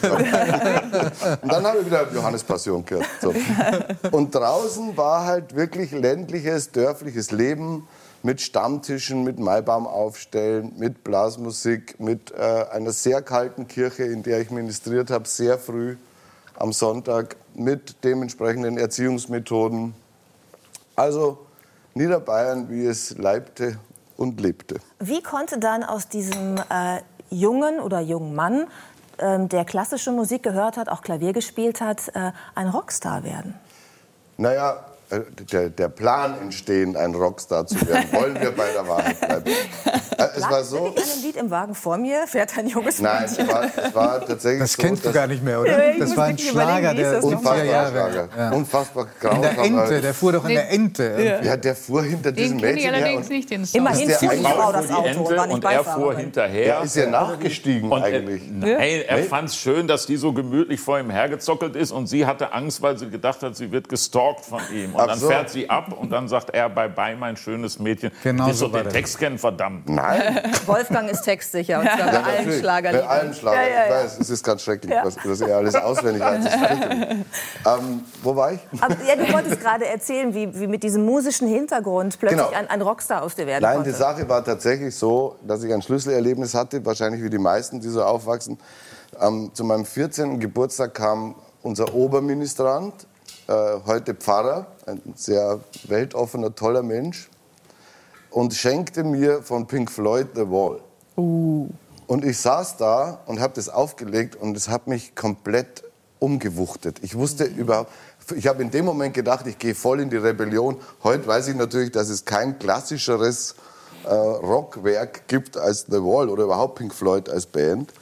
Und 1.42 1.52
dann 1.52 1.66
habe 1.66 1.78
ich 1.80 1.86
wieder 1.86 2.06
Johannes 2.12 2.42
Passion 2.42 2.84
gehört. 2.84 3.06
So. 3.20 3.34
Und 4.10 4.34
draußen 4.34 4.96
war 4.96 5.24
halt 5.24 5.54
wirklich 5.54 5.92
ländliches, 5.92 6.72
dörfliches 6.72 7.30
Leben 7.30 7.86
mit 8.24 8.40
Stammtischen, 8.40 9.22
mit 9.22 9.38
Maibaum 9.38 9.86
aufstellen, 9.86 10.72
mit 10.78 11.04
Blasmusik, 11.04 12.00
mit 12.00 12.32
äh, 12.32 12.64
einer 12.72 12.92
sehr 12.92 13.20
kalten 13.20 13.68
Kirche, 13.68 14.04
in 14.04 14.22
der 14.22 14.40
ich 14.40 14.50
ministriert 14.50 15.10
habe, 15.10 15.28
sehr 15.28 15.58
früh 15.58 15.96
am 16.56 16.72
Sonntag, 16.72 17.36
mit 17.54 18.02
dementsprechenden 18.02 18.78
Erziehungsmethoden. 18.78 19.94
Also 20.96 21.46
Niederbayern, 21.94 22.68
wie 22.70 22.86
es 22.86 23.16
leibte 23.18 23.78
und 24.16 24.40
lebte. 24.40 24.76
Wie 25.00 25.22
konnte 25.22 25.58
dann 25.58 25.82
aus 25.82 26.08
diesem 26.08 26.56
äh, 26.56 27.00
jungen 27.30 27.80
oder 27.80 28.00
jungen 28.00 28.34
Mann, 28.34 28.66
ähm, 29.18 29.48
der 29.48 29.64
klassische 29.64 30.10
Musik 30.10 30.42
gehört 30.42 30.76
hat, 30.76 30.88
auch 30.88 31.02
Klavier 31.02 31.32
gespielt 31.32 31.80
hat, 31.80 32.08
äh, 32.14 32.32
ein 32.54 32.68
Rockstar 32.68 33.24
werden? 33.24 33.54
Naja, 34.36 34.72
äh, 34.72 34.93
der, 35.52 35.71
der 35.71 35.88
Plan 35.88 36.35
entstehen, 36.40 36.97
ein 36.97 37.14
Rockstar 37.14 37.66
zu 37.66 37.76
werden. 37.87 38.06
Wollen 38.12 38.40
wir 38.40 38.50
bei 38.52 38.73
der 38.73 38.87
Wahrheit 38.88 39.21
bleiben? 39.21 39.44
Äh, 40.16 40.28
Es 40.37 40.42
war 40.49 40.62
so. 40.62 40.87
An 40.87 40.92
einem 40.92 41.23
Lied 41.25 41.37
im 41.37 41.50
Wagen 41.50 41.75
vor 41.75 41.97
mir 41.99 42.28
fährt 42.28 42.56
ein 42.56 42.68
junges 42.68 43.00
Nein, 43.00 43.25
es 43.25 43.37
war, 43.49 43.64
es 43.64 43.94
war 43.97 44.25
tatsächlich 44.25 44.61
Das 44.61 44.73
so. 44.75 44.83
kennst 44.83 45.04
du 45.04 45.11
gar 45.12 45.26
nicht 45.26 45.42
mehr, 45.42 45.61
oder? 45.61 45.73
Ja, 45.87 45.90
ich 45.92 45.99
Das 45.99 46.16
war 46.16 46.26
ein 46.26 46.38
Schlager 46.38 46.94
der 46.94 47.14
das 47.14 47.25
noch? 47.25 47.30
70er 47.33 47.37
Unfassbar 47.37 47.64
Jahre. 47.64 47.90
Schlager. 47.90 48.28
Ja. 48.38 48.50
Unfassbar 48.52 49.06
In 49.06 49.40
der 49.42 49.50
grausam. 49.54 49.64
Ente, 49.78 50.00
der 50.00 50.14
fuhr 50.14 50.33
doch 50.33 50.44
in 50.44 50.54
der 50.54 50.71
Ente. 50.71 51.40
Ja, 51.42 51.56
der 51.56 51.75
fuhr 51.75 52.04
hinter 52.04 52.30
diesem 52.30 52.59
ich 52.59 52.62
Mädchen 52.62 52.94
her 52.94 52.94
allerdings 52.94 53.26
und 53.26 53.33
nicht, 53.33 53.50
den 53.50 53.66
Song. 53.66 53.80
Immerhin 53.80 54.09
Ist 54.09 54.21
der 54.23 54.28
fuhr 54.30 54.38
die 54.38 54.47
eigentlich 54.47 54.52
Frau 54.56 54.73
das 54.73 54.90
Auto 54.92 55.21
und 55.25 55.37
war 55.37 55.47
nicht 55.49 55.54
und 55.56 55.64
er 55.64 55.85
fuhr 55.85 56.14
hinterher. 56.16 56.66
ja, 56.66 56.83
ist 56.85 56.94
ja 56.97 57.06
nachgestiegen 57.11 57.90
Und 57.90 58.00
er, 58.02 58.06
eigentlich. 58.06 58.42
nein, 58.52 59.02
er 59.09 59.18
fand 59.25 59.49
es 59.49 59.56
schön, 59.56 59.88
dass 59.88 60.06
die 60.06 60.16
so 60.16 60.33
gemütlich 60.33 60.80
vor 60.80 61.00
ihm 61.00 61.11
hergezockelt 61.11 61.75
ist 61.75 61.90
und 61.90 62.06
sie 62.06 62.25
hatte 62.25 62.52
Angst, 62.52 62.83
weil 62.83 62.97
sie 62.99 63.11
gedacht 63.11 63.42
hat, 63.42 63.56
sie 63.56 63.73
wird 63.73 63.88
gestalkt 63.88 64.44
von 64.44 64.61
ihm. 64.73 64.94
Und 64.94 65.03
Ach 65.04 65.08
dann 65.08 65.18
so. 65.18 65.28
fährt 65.28 65.50
sie 65.50 65.68
ab 65.70 65.92
und 65.99 66.11
dann 66.11 66.28
sagt 66.28 66.50
er, 66.50 66.68
bye 66.68 66.88
bye, 66.88 67.16
mein 67.16 67.37
schönes 67.37 67.78
Mädchen. 67.78 68.11
Genau 68.23 68.46
Willst 68.46 68.58
so 68.61 68.68
du 68.68 68.78
den. 68.82 68.88
Text 68.90 69.18
kennen, 69.18 69.38
verdammt. 69.38 69.88
Nein, 69.88 70.40
Wolfgang 70.66 71.11
ist 71.11 71.23
textsicher 71.23 71.80
und 71.80 71.87
zwar 71.87 71.96
bei 71.96 72.04
ja, 72.12 72.23
allen 72.23 72.37
natürlich. 72.37 72.58
Schlagerliedern. 72.61 73.06
Bei 73.08 73.14
allen 73.14 73.34
Schlagern. 73.34 73.61
Ja, 73.62 73.68
ja, 73.68 73.75
ja. 73.75 73.84
Ich 73.84 74.04
weiß, 74.04 74.18
es 74.20 74.30
ist 74.30 74.44
ganz 74.44 74.62
schrecklich, 74.62 74.94
was, 75.02 75.16
was 75.25 75.40
ihr 75.40 75.56
alles 75.56 75.75
auswendig 75.75 76.23
weiß. 76.23 76.44
Ähm, 77.66 78.02
wo 78.23 78.37
war 78.37 78.52
ich? 78.52 78.61
Aber, 78.80 78.94
ja, 79.06 79.16
du 79.16 79.32
wolltest 79.32 79.61
gerade 79.61 79.87
erzählen, 79.87 80.34
wie, 80.34 80.58
wie 80.58 80.66
mit 80.66 80.82
diesem 80.82 81.04
musischen 81.04 81.49
Hintergrund 81.49 82.18
plötzlich 82.18 82.40
Genau. 82.40 82.52
ein, 82.58 82.68
ein 82.68 82.82
Rockstar 82.82 83.23
aus 83.23 83.34
dir 83.34 83.46
werden 83.46 83.62
Nein, 83.62 83.76
konnte. 83.76 83.90
die 83.90 83.96
Sache 83.96 84.28
war 84.28 84.44
tatsächlich 84.44 84.94
so, 84.94 85.37
dass 85.46 85.62
ich 85.62 85.73
ein 85.73 85.80
Schlüsselerlebnis 85.82 86.54
hatte, 86.54 86.84
wahrscheinlich 86.84 87.23
wie 87.23 87.30
die 87.30 87.38
meisten, 87.38 87.80
die 87.80 87.88
so 87.88 88.02
aufwachsen. 88.04 88.58
Ähm, 89.20 89.50
zu 89.54 89.64
meinem 89.64 89.84
14. 89.84 90.40
Geburtstag 90.40 90.94
kam 90.94 91.34
unser 91.62 91.94
Oberministrant, 91.94 93.06
heute 93.48 94.14
Pfarrer, 94.14 94.66
ein 94.86 95.00
sehr 95.16 95.60
weltoffener, 95.88 96.54
toller 96.54 96.82
Mensch, 96.82 97.28
und 98.30 98.54
schenkte 98.54 99.04
mir 99.04 99.42
von 99.42 99.66
Pink 99.66 99.90
Floyd 99.90 100.28
The 100.34 100.50
Wall. 100.50 100.80
Und 102.06 102.24
ich 102.24 102.38
saß 102.38 102.76
da 102.76 103.20
und 103.26 103.40
habe 103.40 103.54
das 103.54 103.68
aufgelegt 103.68 104.36
und 104.36 104.56
es 104.56 104.68
hat 104.68 104.86
mich 104.86 105.14
komplett 105.14 105.84
umgewuchtet. 106.18 106.98
Ich 107.02 107.16
wusste 107.16 107.44
überhaupt, 107.44 107.90
ich 108.34 108.46
habe 108.46 108.62
in 108.62 108.70
dem 108.70 108.84
Moment 108.84 109.14
gedacht, 109.14 109.46
ich 109.46 109.58
gehe 109.58 109.74
voll 109.74 110.00
in 110.00 110.10
die 110.10 110.16
Rebellion. 110.16 110.78
Heute 111.02 111.26
weiß 111.26 111.48
ich 111.48 111.56
natürlich, 111.56 111.92
dass 111.92 112.08
es 112.08 112.24
kein 112.24 112.58
klassischeres 112.58 113.54
äh, 114.04 114.12
Rockwerk 114.12 115.28
gibt 115.28 115.56
als 115.56 115.86
The 115.88 116.02
Wall 116.02 116.28
oder 116.28 116.44
überhaupt 116.44 116.76
Pink 116.76 116.94
Floyd 116.94 117.28
als 117.28 117.46
Band. 117.46 117.92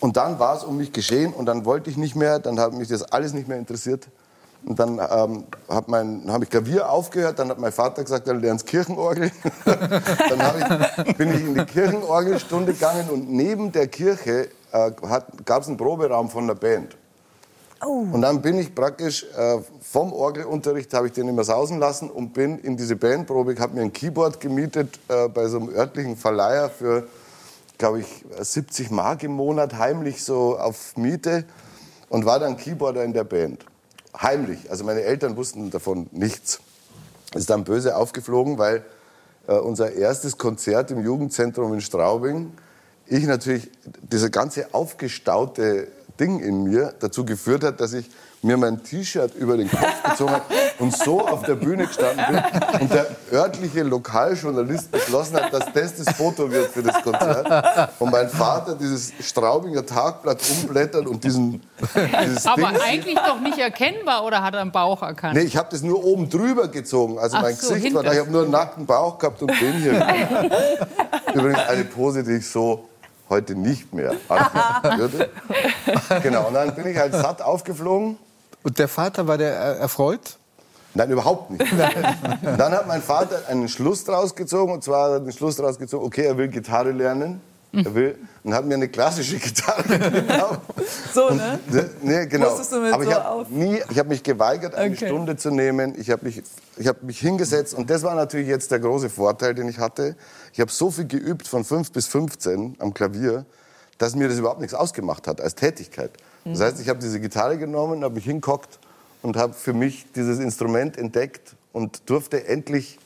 Und 0.00 0.16
dann 0.16 0.38
war 0.38 0.56
es 0.56 0.64
um 0.64 0.76
mich 0.76 0.92
geschehen 0.92 1.32
und 1.32 1.46
dann 1.46 1.64
wollte 1.64 1.90
ich 1.90 1.96
nicht 1.96 2.16
mehr, 2.16 2.38
dann 2.38 2.58
hat 2.58 2.72
mich 2.72 2.88
das 2.88 3.02
alles 3.02 3.32
nicht 3.32 3.48
mehr 3.48 3.58
interessiert. 3.58 4.08
Und 4.68 4.78
dann 4.78 4.98
ähm, 4.98 5.44
habe 5.66 6.22
hab 6.28 6.42
ich 6.42 6.50
Klavier 6.50 6.90
aufgehört, 6.90 7.38
dann 7.38 7.48
hat 7.48 7.58
mein 7.58 7.72
Vater 7.72 8.04
gesagt, 8.04 8.28
er 8.28 8.34
lernst 8.34 8.66
Kirchenorgel. 8.66 9.30
dann 9.64 11.06
ich, 11.06 11.16
bin 11.16 11.32
ich 11.32 11.40
in 11.40 11.54
die 11.54 11.64
Kirchenorgelstunde 11.64 12.74
gegangen 12.74 13.08
und 13.08 13.30
neben 13.30 13.72
der 13.72 13.88
Kirche 13.88 14.48
äh, 14.72 14.90
gab 15.46 15.62
es 15.62 15.68
einen 15.68 15.78
Proberaum 15.78 16.28
von 16.28 16.46
der 16.46 16.54
Band. 16.54 16.98
Und 18.12 18.20
dann 18.20 18.42
bin 18.42 18.58
ich 18.58 18.74
praktisch 18.74 19.24
äh, 19.38 19.58
vom 19.80 20.12
Orgelunterricht, 20.12 20.92
habe 20.92 21.06
ich 21.06 21.14
den 21.14 21.28
immer 21.28 21.44
sausen 21.44 21.78
lassen 21.78 22.10
und 22.10 22.34
bin 22.34 22.58
in 22.58 22.76
diese 22.76 22.96
Bandprobe, 22.96 23.54
habe 23.58 23.74
mir 23.74 23.82
ein 23.82 23.92
Keyboard 23.94 24.38
gemietet 24.38 25.00
äh, 25.08 25.28
bei 25.28 25.46
so 25.46 25.60
einem 25.60 25.70
örtlichen 25.70 26.16
Verleiher 26.18 26.68
für, 26.68 27.06
glaube 27.78 28.00
ich, 28.00 28.24
70 28.38 28.90
Mark 28.90 29.22
im 29.22 29.32
Monat, 29.32 29.78
heimlich 29.78 30.22
so 30.22 30.58
auf 30.58 30.94
Miete 30.98 31.44
und 32.10 32.26
war 32.26 32.38
dann 32.38 32.58
Keyboarder 32.58 33.02
in 33.02 33.14
der 33.14 33.24
Band. 33.24 33.64
Heimlich, 34.16 34.70
also 34.70 34.84
meine 34.84 35.02
Eltern 35.02 35.36
wussten 35.36 35.70
davon 35.70 36.08
nichts. 36.12 36.60
Ist 37.34 37.50
dann 37.50 37.64
böse 37.64 37.96
aufgeflogen, 37.96 38.58
weil 38.58 38.84
äh, 39.46 39.52
unser 39.52 39.92
erstes 39.92 40.38
Konzert 40.38 40.90
im 40.90 41.04
Jugendzentrum 41.04 41.74
in 41.74 41.80
Straubing, 41.80 42.52
ich 43.06 43.24
natürlich, 43.24 43.70
dieser 44.02 44.30
ganze 44.30 44.74
aufgestaute 44.74 45.88
Ding 46.20 46.40
in 46.40 46.64
mir 46.64 46.94
dazu 47.00 47.24
geführt 47.24 47.64
hat, 47.64 47.80
dass 47.80 47.92
ich 47.92 48.10
mir 48.42 48.56
mein 48.56 48.82
T-Shirt 48.82 49.34
über 49.34 49.56
den 49.56 49.70
Kopf 49.70 50.02
gezogen 50.02 50.32
habe 50.32 50.44
und 50.78 50.96
so 50.96 51.26
auf 51.26 51.42
der 51.42 51.56
Bühne 51.56 51.86
gestanden 51.86 52.24
bin 52.26 52.80
und 52.80 52.92
der 52.92 53.06
örtliche 53.32 53.82
Lokaljournalist 53.82 54.92
beschlossen 54.92 55.36
hat, 55.36 55.52
dass 55.52 55.72
das 55.72 55.96
das 55.96 56.14
Foto 56.14 56.50
wird 56.50 56.70
für 56.70 56.82
das 56.82 57.02
Konzert. 57.02 57.90
Und 57.98 58.10
mein 58.12 58.28
Vater 58.28 58.74
dieses 58.76 59.12
Straubinger 59.20 59.84
Tagblatt 59.84 60.40
umblättert 60.50 61.06
und 61.06 61.24
diesen, 61.24 61.62
Aber 62.44 62.68
Ding 62.68 62.80
eigentlich 62.80 63.18
doch 63.18 63.40
nicht 63.40 63.58
erkennbar 63.58 64.24
oder 64.24 64.42
hat 64.42 64.54
er 64.54 64.60
einen 64.60 64.72
Bauch 64.72 65.02
erkannt? 65.02 65.34
Nee, 65.34 65.42
ich 65.42 65.56
habe 65.56 65.68
das 65.70 65.82
nur 65.82 66.04
oben 66.04 66.30
drüber 66.30 66.68
gezogen. 66.68 67.18
Also 67.18 67.38
Ach 67.38 67.42
mein 67.42 67.56
so, 67.56 67.74
Gesicht 67.74 67.94
war 67.94 68.02
da. 68.02 68.12
Ich 68.12 68.20
habe 68.20 68.30
nur 68.30 68.42
einen 68.42 68.52
nackten 68.52 68.86
Bauch 68.86 69.18
gehabt 69.18 69.42
und 69.42 69.50
den 69.60 69.72
hier. 69.74 70.06
Übrigens 71.34 71.58
eine 71.68 71.84
Pose, 71.84 72.22
die 72.22 72.34
ich 72.36 72.48
so 72.48 72.88
heute 73.28 73.54
nicht 73.54 73.92
mehr 73.92 74.12
würde. 74.96 75.28
Genau, 76.22 76.48
und 76.48 76.54
dann 76.54 76.74
bin 76.74 76.86
ich 76.86 76.96
halt 76.96 77.12
satt 77.12 77.42
aufgeflogen. 77.42 78.16
Und 78.62 78.78
der 78.78 78.88
Vater 78.88 79.26
war 79.26 79.38
der 79.38 79.52
erfreut? 79.54 80.36
Nein, 80.94 81.10
überhaupt 81.10 81.50
nicht. 81.50 81.64
Dann 82.42 82.72
hat 82.72 82.86
mein 82.86 83.02
Vater 83.02 83.42
einen 83.48 83.68
Schluss 83.68 84.04
draus 84.04 84.34
gezogen. 84.34 84.72
Und 84.72 84.82
zwar 84.82 85.04
hat 85.04 85.10
er 85.12 85.20
den 85.20 85.32
Schluss 85.32 85.56
draus 85.56 85.78
gezogen, 85.78 86.04
okay, 86.04 86.24
er 86.24 86.36
will 86.36 86.48
Gitarre 86.48 86.90
lernen. 86.92 87.40
Er 87.70 87.94
will, 87.94 88.16
und 88.44 88.54
hat 88.54 88.64
mir 88.64 88.74
eine 88.74 88.88
klassische 88.88 89.36
Gitarre 89.36 89.82
gekauft. 90.10 90.60
So, 91.12 91.28
ne? 91.28 91.58
Nee, 92.00 92.24
genau. 92.26 92.48
Musstest 92.48 92.72
du 92.72 92.80
mit 92.80 92.92
Aber 92.94 93.02
ich 93.02 93.10
so 93.10 93.14
habe 93.14 93.28
auf- 93.28 93.50
nie, 93.50 93.78
ich 93.90 93.98
habe 93.98 94.08
mich 94.08 94.22
geweigert, 94.22 94.74
eine 94.74 94.94
Okay. 94.94 95.06
Stunde 95.06 95.36
zu 95.36 95.50
nehmen. 95.50 95.94
Ich 95.98 96.10
habe 96.10 96.24
mich, 96.24 96.42
ich 96.78 96.86
habe 96.88 96.98
mich 97.04 97.18
hingesetzt 97.20 97.74
und 97.74 97.90
das 97.90 98.02
war 98.02 98.14
natürlich 98.14 98.48
jetzt 98.48 98.70
der 98.70 98.80
große 98.80 99.10
Vorteil, 99.10 99.54
den 99.54 99.68
ich 99.68 99.78
hatte. 99.78 100.16
Ich 100.54 100.60
habe 100.60 100.72
so 100.72 100.90
viel 100.90 101.04
geübt 101.06 101.46
von 101.46 101.62
5 101.62 101.92
bis 101.92 102.06
15 102.06 102.76
am 102.78 102.94
Klavier, 102.94 103.44
dass 103.98 104.16
mir 104.16 104.28
das 104.28 104.38
überhaupt 104.38 104.60
nichts 104.60 104.74
ausgemacht 104.74 105.28
hat 105.28 105.42
als 105.42 105.54
Tätigkeit. 105.54 106.10
Das 106.52 106.60
heißt, 106.60 106.80
ich 106.80 106.88
habe 106.88 106.98
diese 106.98 107.20
Gitarre 107.20 107.58
genommen, 107.58 108.04
habe 108.04 108.14
mich 108.14 108.24
hingehockt 108.24 108.78
und 109.22 109.36
habe 109.36 109.52
für 109.52 109.72
mich 109.72 110.06
dieses 110.12 110.38
Instrument 110.38 110.96
entdeckt 110.96 111.54
und 111.72 112.08
durfte 112.08 112.46
endlich 112.46 112.98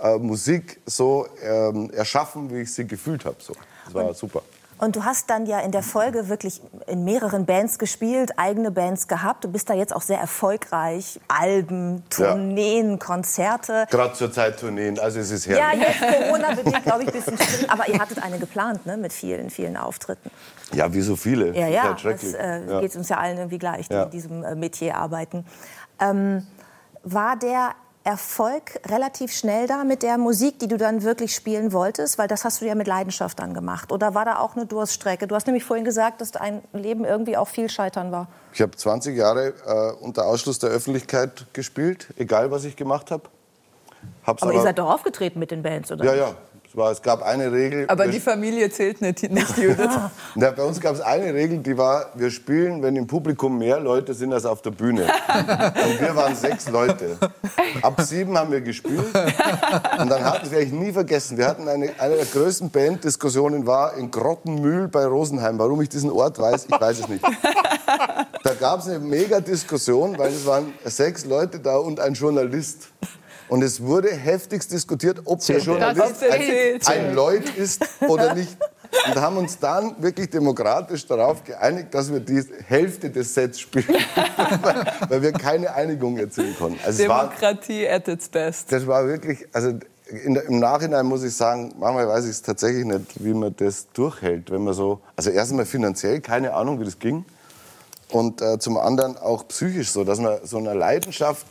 äh, 0.00 0.18
Musik 0.18 0.80
so 0.86 1.26
ähm, 1.42 1.90
erschaffen, 1.90 2.50
wie 2.50 2.62
ich 2.62 2.72
sie 2.72 2.86
gefühlt 2.86 3.24
habe. 3.24 3.36
So. 3.38 3.54
Das 3.84 3.94
war 3.94 4.14
super. 4.14 4.42
Und 4.80 4.96
du 4.96 5.04
hast 5.04 5.28
dann 5.28 5.44
ja 5.44 5.60
in 5.60 5.72
der 5.72 5.82
Folge 5.82 6.28
wirklich 6.30 6.62
in 6.86 7.04
mehreren 7.04 7.44
Bands 7.44 7.78
gespielt, 7.78 8.32
eigene 8.38 8.70
Bands 8.70 9.08
gehabt. 9.08 9.44
Du 9.44 9.48
bist 9.52 9.68
da 9.68 9.74
jetzt 9.74 9.94
auch 9.94 10.00
sehr 10.00 10.18
erfolgreich. 10.18 11.20
Alben, 11.28 12.02
Tourneen, 12.08 12.98
Konzerte. 12.98 13.86
Gerade 13.90 14.14
zur 14.14 14.32
Zeit 14.32 14.58
Tourneen, 14.58 14.98
also 14.98 15.20
es 15.20 15.30
ist 15.30 15.46
herrlich. 15.46 15.82
Ja, 15.82 15.88
jetzt 15.88 16.00
Corona-bedingt, 16.24 16.82
glaube 16.82 17.02
ich, 17.02 17.08
ein 17.08 17.12
bisschen 17.14 17.38
schwierig. 17.42 17.70
Aber 17.70 17.88
ihr 17.88 17.98
hattet 17.98 18.22
eine 18.22 18.38
geplant, 18.38 18.86
ne? 18.86 18.96
Mit 18.96 19.12
vielen, 19.12 19.50
vielen 19.50 19.76
Auftritten. 19.76 20.30
Ja, 20.72 20.92
wie 20.94 21.02
so 21.02 21.14
viele. 21.14 21.54
Ja, 21.54 21.66
ja, 21.68 21.94
das 22.02 22.32
äh, 22.32 22.64
Ja. 22.66 22.80
geht 22.80 22.96
uns 22.96 23.08
ja 23.10 23.18
allen 23.18 23.36
irgendwie 23.36 23.58
gleich, 23.58 23.86
die 23.88 23.94
Ja. 23.94 24.04
in 24.04 24.10
diesem 24.10 24.44
äh, 24.44 24.54
Metier 24.54 24.96
arbeiten. 24.96 25.44
Ähm, 26.00 26.46
war 27.02 27.36
der 27.36 27.72
Erfolg 28.10 28.80
relativ 28.88 29.32
schnell 29.32 29.68
da 29.68 29.84
mit 29.84 30.02
der 30.02 30.18
Musik, 30.18 30.58
die 30.58 30.66
du 30.66 30.76
dann 30.76 31.04
wirklich 31.04 31.32
spielen 31.32 31.72
wolltest? 31.72 32.18
Weil 32.18 32.26
das 32.26 32.44
hast 32.44 32.60
du 32.60 32.66
ja 32.66 32.74
mit 32.74 32.88
Leidenschaft 32.88 33.38
dann 33.38 33.54
gemacht. 33.54 33.92
Oder 33.92 34.14
war 34.14 34.24
da 34.24 34.40
auch 34.40 34.56
eine 34.56 34.66
Durststrecke? 34.66 35.28
Du 35.28 35.36
hast 35.36 35.46
nämlich 35.46 35.62
vorhin 35.62 35.84
gesagt, 35.84 36.20
dass 36.20 36.32
dein 36.32 36.62
Leben 36.72 37.04
irgendwie 37.04 37.36
auch 37.36 37.46
viel 37.46 37.70
Scheitern 37.70 38.10
war. 38.10 38.26
Ich 38.52 38.60
habe 38.60 38.76
20 38.76 39.16
Jahre 39.16 39.54
äh, 39.64 40.04
unter 40.04 40.26
Ausschluss 40.26 40.58
der 40.58 40.70
Öffentlichkeit 40.70 41.46
gespielt, 41.52 42.08
egal 42.16 42.50
was 42.50 42.64
ich 42.64 42.74
gemacht 42.74 43.12
habe. 43.12 43.22
Hab's 44.26 44.42
Aber 44.42 44.52
ihr 44.52 44.62
seid 44.62 44.78
doch 44.78 44.90
aufgetreten 44.90 45.38
mit 45.38 45.52
den 45.52 45.62
Bands, 45.62 45.92
oder? 45.92 46.04
Ja, 46.04 46.14
ja, 46.14 46.34
Es, 46.72 46.76
war, 46.76 46.92
es 46.92 47.02
gab 47.02 47.22
eine 47.24 47.50
Regel. 47.50 47.86
Aber 47.88 48.04
wir- 48.04 48.12
die 48.12 48.20
Familie 48.20 48.70
zählt 48.70 49.00
nicht, 49.00 49.28
nicht 49.28 49.58
Judith. 49.58 49.88
Na, 50.36 50.52
bei 50.52 50.62
uns 50.62 50.80
gab 50.80 50.94
es 50.94 51.00
eine 51.00 51.34
Regel, 51.34 51.58
die 51.58 51.76
war, 51.76 52.10
wir 52.14 52.30
spielen, 52.30 52.80
wenn 52.80 52.94
im 52.94 53.08
Publikum 53.08 53.58
mehr 53.58 53.80
Leute 53.80 54.14
sind 54.14 54.32
als 54.32 54.44
auf 54.44 54.62
der 54.62 54.70
Bühne. 54.70 55.02
Und 55.02 56.00
wir 56.00 56.14
waren 56.14 56.36
sechs 56.36 56.68
Leute. 56.68 57.16
Ab 57.82 58.00
sieben 58.02 58.38
haben 58.38 58.52
wir 58.52 58.60
gespielt. 58.60 59.00
Und 59.98 60.08
dann 60.08 60.22
hatten, 60.24 60.42
das 60.42 60.50
werde 60.52 60.64
ich 60.66 60.72
nie 60.72 60.92
vergessen, 60.92 61.36
wir 61.38 61.48
hatten 61.48 61.66
eine, 61.66 61.90
eine 61.98 62.14
der 62.14 62.26
größten 62.26 62.70
Banddiskussionen 62.70 63.66
war 63.66 63.94
in 63.96 64.12
Grottenmühl 64.12 64.86
bei 64.86 65.04
Rosenheim. 65.06 65.58
Warum 65.58 65.80
ich 65.82 65.88
diesen 65.88 66.12
Ort 66.12 66.38
weiß, 66.38 66.66
ich 66.66 66.80
weiß 66.80 67.00
es 67.00 67.08
nicht. 67.08 67.24
Da 68.44 68.54
gab 68.54 68.78
es 68.78 68.86
eine 68.86 69.00
mega 69.00 69.40
Diskussion, 69.40 70.16
weil 70.16 70.28
es 70.32 70.46
waren 70.46 70.72
sechs 70.84 71.24
Leute 71.24 71.58
da 71.58 71.78
und 71.78 71.98
ein 71.98 72.14
Journalist. 72.14 72.90
Und 73.50 73.62
es 73.62 73.82
wurde 73.82 74.10
heftigst 74.10 74.72
diskutiert, 74.72 75.22
ob 75.24 75.44
der 75.44 75.58
Journalist 75.58 76.22
ein, 76.22 76.80
ein 76.86 77.14
Lloyd 77.14 77.56
ist 77.56 77.84
oder 78.06 78.34
nicht. 78.34 78.56
Und 79.06 79.20
haben 79.20 79.36
uns 79.36 79.58
dann 79.58 79.94
wirklich 80.02 80.30
demokratisch 80.30 81.06
darauf 81.06 81.44
geeinigt, 81.44 81.88
dass 81.92 82.12
wir 82.12 82.20
die 82.20 82.42
Hälfte 82.66 83.10
des 83.10 83.34
Sets 83.34 83.60
spielen, 83.60 83.86
weil, 84.62 84.92
weil 85.08 85.22
wir 85.22 85.32
keine 85.32 85.74
Einigung 85.74 86.16
erzielen 86.18 86.56
konnten. 86.56 86.80
Also 86.84 87.02
es 87.02 87.08
war, 87.08 87.28
Demokratie 87.28 87.88
at 87.88 88.08
its 88.08 88.28
best. 88.28 88.72
das 88.72 88.86
war 88.86 89.06
wirklich, 89.06 89.46
also 89.52 89.78
in 90.24 90.34
der, 90.34 90.44
im 90.44 90.58
Nachhinein 90.58 91.06
muss 91.06 91.22
ich 91.22 91.34
sagen, 91.34 91.72
manchmal 91.78 92.08
weiß 92.08 92.24
ich 92.24 92.32
es 92.32 92.42
tatsächlich 92.42 92.84
nicht, 92.84 93.22
wie 93.22 93.32
man 93.34 93.54
das 93.56 93.86
durchhält, 93.92 94.50
wenn 94.50 94.64
man 94.64 94.74
so, 94.74 95.00
also 95.16 95.30
erstmal 95.30 95.66
finanziell 95.66 96.20
keine 96.20 96.54
Ahnung, 96.54 96.80
wie 96.80 96.84
das 96.84 96.98
ging 96.98 97.24
und 98.10 98.42
äh, 98.42 98.58
zum 98.58 98.76
anderen 98.76 99.16
auch 99.16 99.46
psychisch 99.48 99.90
so, 99.90 100.04
dass 100.04 100.18
man 100.18 100.38
so 100.44 100.58
einer 100.58 100.74
Leidenschaft 100.74 101.46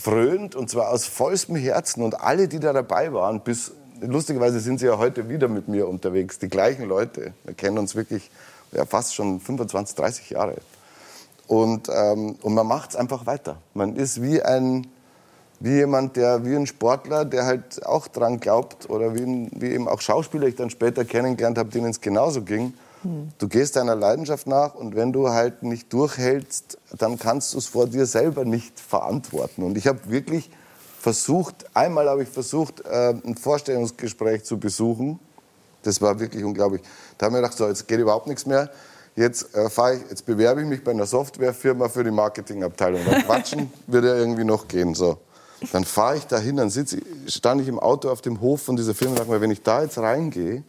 frönt 0.00 0.54
und 0.54 0.70
zwar 0.70 0.90
aus 0.90 1.06
vollstem 1.06 1.56
Herzen 1.56 2.02
und 2.02 2.20
alle, 2.20 2.48
die 2.48 2.60
da 2.60 2.72
dabei 2.72 3.12
waren, 3.12 3.40
bis 3.40 3.72
lustigerweise 4.00 4.60
sind 4.60 4.80
sie 4.80 4.86
ja 4.86 4.98
heute 4.98 5.28
wieder 5.28 5.48
mit 5.48 5.68
mir 5.68 5.88
unterwegs, 5.88 6.38
die 6.38 6.48
gleichen 6.48 6.86
Leute, 6.86 7.32
wir 7.44 7.54
kennen 7.54 7.78
uns 7.78 7.94
wirklich 7.94 8.30
ja, 8.72 8.84
fast 8.84 9.14
schon 9.14 9.40
25, 9.40 9.96
30 9.96 10.30
Jahre 10.30 10.56
und, 11.46 11.88
ähm, 11.88 12.36
und 12.42 12.54
man 12.54 12.66
macht 12.66 12.90
es 12.90 12.96
einfach 12.96 13.26
weiter. 13.26 13.56
Man 13.74 13.96
ist 13.96 14.22
wie 14.22 14.42
ein 14.42 14.86
wie 15.60 15.70
jemand, 15.70 16.16
der 16.16 16.44
wie 16.44 16.54
ein 16.54 16.66
Sportler, 16.66 17.24
der 17.24 17.44
halt 17.44 17.84
auch 17.84 18.06
dran 18.06 18.38
glaubt 18.38 18.88
oder 18.88 19.14
wie, 19.14 19.22
ein, 19.22 19.50
wie 19.52 19.72
eben 19.72 19.88
auch 19.88 20.00
Schauspieler 20.00 20.46
ich 20.46 20.54
dann 20.54 20.70
später 20.70 21.04
kennengelernt 21.04 21.58
habe, 21.58 21.70
denen 21.70 21.90
es 21.90 22.00
genauso 22.00 22.42
ging. 22.42 22.74
Du 23.38 23.48
gehst 23.48 23.76
deiner 23.76 23.94
Leidenschaft 23.94 24.46
nach 24.46 24.74
und 24.74 24.96
wenn 24.96 25.12
du 25.12 25.28
halt 25.28 25.62
nicht 25.62 25.92
durchhältst, 25.92 26.78
dann 26.96 27.18
kannst 27.18 27.54
du 27.54 27.58
es 27.58 27.66
vor 27.66 27.86
dir 27.86 28.06
selber 28.06 28.44
nicht 28.44 28.80
verantworten. 28.80 29.62
Und 29.62 29.78
ich 29.78 29.86
habe 29.86 30.00
wirklich 30.10 30.50
versucht, 30.98 31.66
einmal 31.74 32.08
habe 32.08 32.24
ich 32.24 32.28
versucht, 32.28 32.84
äh, 32.84 33.10
ein 33.10 33.36
Vorstellungsgespräch 33.36 34.44
zu 34.44 34.58
besuchen. 34.58 35.18
Das 35.82 36.02
war 36.02 36.18
wirklich 36.18 36.42
unglaublich. 36.42 36.82
Da 37.16 37.26
haben 37.26 37.34
wir 37.34 37.40
gedacht, 37.40 37.56
so, 37.56 37.68
jetzt 37.68 37.86
geht 37.86 38.00
überhaupt 38.00 38.26
nichts 38.26 38.46
mehr. 38.46 38.70
Jetzt, 39.14 39.54
äh, 39.54 39.66
ich, 39.66 40.10
jetzt 40.10 40.26
bewerbe 40.26 40.62
ich 40.62 40.66
mich 40.66 40.82
bei 40.82 40.90
einer 40.90 41.06
Softwarefirma 41.06 41.88
für 41.88 42.04
die 42.04 42.10
Marketingabteilung. 42.10 43.00
Dann 43.04 43.22
quatschen 43.24 43.72
wird 43.86 44.04
ja 44.04 44.16
irgendwie 44.16 44.44
noch 44.44 44.66
gehen. 44.66 44.94
So. 44.94 45.18
Dann 45.72 45.84
fahre 45.84 46.16
ich 46.16 46.26
dahin, 46.26 46.56
dann 46.56 46.70
sitz 46.70 46.92
ich, 46.92 47.02
stand 47.34 47.60
ich 47.60 47.68
im 47.68 47.78
Auto 47.78 48.10
auf 48.10 48.20
dem 48.20 48.40
Hof 48.40 48.62
von 48.62 48.76
dieser 48.76 48.94
Firma 48.94 49.12
und 49.12 49.18
dachte 49.20 49.30
mir, 49.30 49.40
wenn 49.40 49.50
ich 49.50 49.62
da 49.62 49.82
jetzt 49.82 49.98
reingehe, 49.98 50.62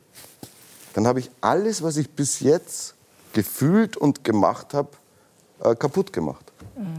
dann 1.00 1.08
habe 1.08 1.22
ich 1.22 1.32
alles, 1.40 1.82
was 1.82 1.96
ich 1.96 2.10
bis 2.10 2.42
jetzt 2.42 2.94
gefühlt 3.32 3.96
und 3.96 4.26
gemacht 4.26 4.74
habe, 4.74 4.90
äh, 5.64 5.74
kaputt 5.74 6.12
gemacht. 6.12 6.52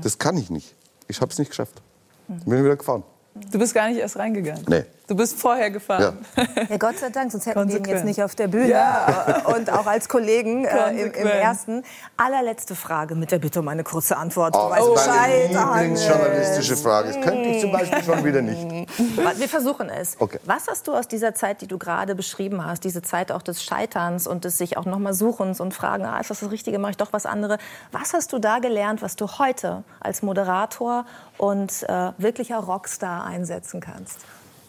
Das 0.03 0.17
kann 0.17 0.39
ich 0.39 0.49
nicht. 0.49 0.75
Ich 1.07 1.21
habe 1.21 1.31
es 1.31 1.39
nicht 1.39 1.51
geschafft. 1.51 1.83
Bin 2.27 2.65
wieder 2.65 2.77
gefahren. 2.77 3.03
Du 3.51 3.59
bist 3.59 3.75
gar 3.75 3.91
nicht 3.91 3.99
erst 3.99 4.17
reingegangen. 4.17 4.65
Nee. 4.69 4.85
Du 5.11 5.17
bist 5.17 5.41
vorher 5.41 5.73
gefahren. 5.73 6.25
Ja, 6.69 6.77
Gott 6.77 6.99
sei 6.99 7.11
Dank, 7.11 7.33
sonst 7.33 7.45
hätten 7.47 7.69
wir 7.69 7.79
ihn 7.79 7.85
jetzt 7.85 8.05
nicht 8.05 8.23
auf 8.23 8.37
der 8.37 8.47
Bühne 8.47 8.69
Ja. 8.69 9.43
und 9.57 9.69
auch 9.69 9.87
als 9.87 10.09
Kollegen 10.09 10.65
äh, 10.65 11.03
im, 11.03 11.13
im 11.13 11.27
ersten. 11.27 11.83
Allerletzte 12.17 12.77
Frage 12.77 13.17
mit 13.17 13.33
der 13.33 13.41
Bitte 13.41 13.59
um 13.59 13.67
eine 13.67 13.83
kurze 13.83 14.17
Antwort. 14.17 14.55
Oh, 14.57 14.73
ist 14.73 15.09
meine. 15.09 15.49
Lieblingsjournalistische 15.49 16.77
Frage. 16.77 17.09
Das 17.09 17.21
könnte 17.25 17.49
ich 17.49 17.61
zum 17.61 17.73
Beispiel 17.73 18.05
schon 18.05 18.25
wieder 18.25 18.41
nicht. 18.41 18.89
Wir 19.37 19.49
versuchen 19.49 19.89
es. 19.89 20.15
Okay. 20.21 20.39
Was 20.45 20.69
hast 20.69 20.87
du 20.87 20.95
aus 20.95 21.09
dieser 21.09 21.35
Zeit, 21.35 21.61
die 21.61 21.67
du 21.67 21.77
gerade 21.77 22.15
beschrieben 22.15 22.65
hast, 22.65 22.85
diese 22.85 23.03
Zeit 23.03 23.33
auch 23.33 23.43
des 23.43 23.65
Scheiterns 23.65 24.29
und 24.29 24.45
des 24.45 24.59
sich 24.59 24.77
auch 24.77 24.85
noch 24.85 25.01
mal 25.01 25.13
Suchens 25.13 25.59
und 25.59 25.75
Fragen, 25.75 26.05
ah, 26.05 26.21
ist 26.21 26.31
das 26.31 26.39
das 26.39 26.53
Richtige, 26.53 26.79
mache 26.79 26.93
ich 26.93 26.99
doch 26.99 27.13
was 27.13 27.27
anderes. 27.27 27.59
Was 27.91 28.15
hast 28.15 28.33
du 28.33 28.39
da 28.39 28.61
gelernt, 28.61 29.03
was 29.03 29.17
du 29.17 29.27
heute 29.41 29.83
als 29.99 30.23
Moderator 30.23 31.05
und 31.37 31.83
äh, 31.89 32.13
wirklicher 32.17 32.59
Rockstar 32.59 33.25
einsetzen 33.25 33.81
kannst? 33.81 34.21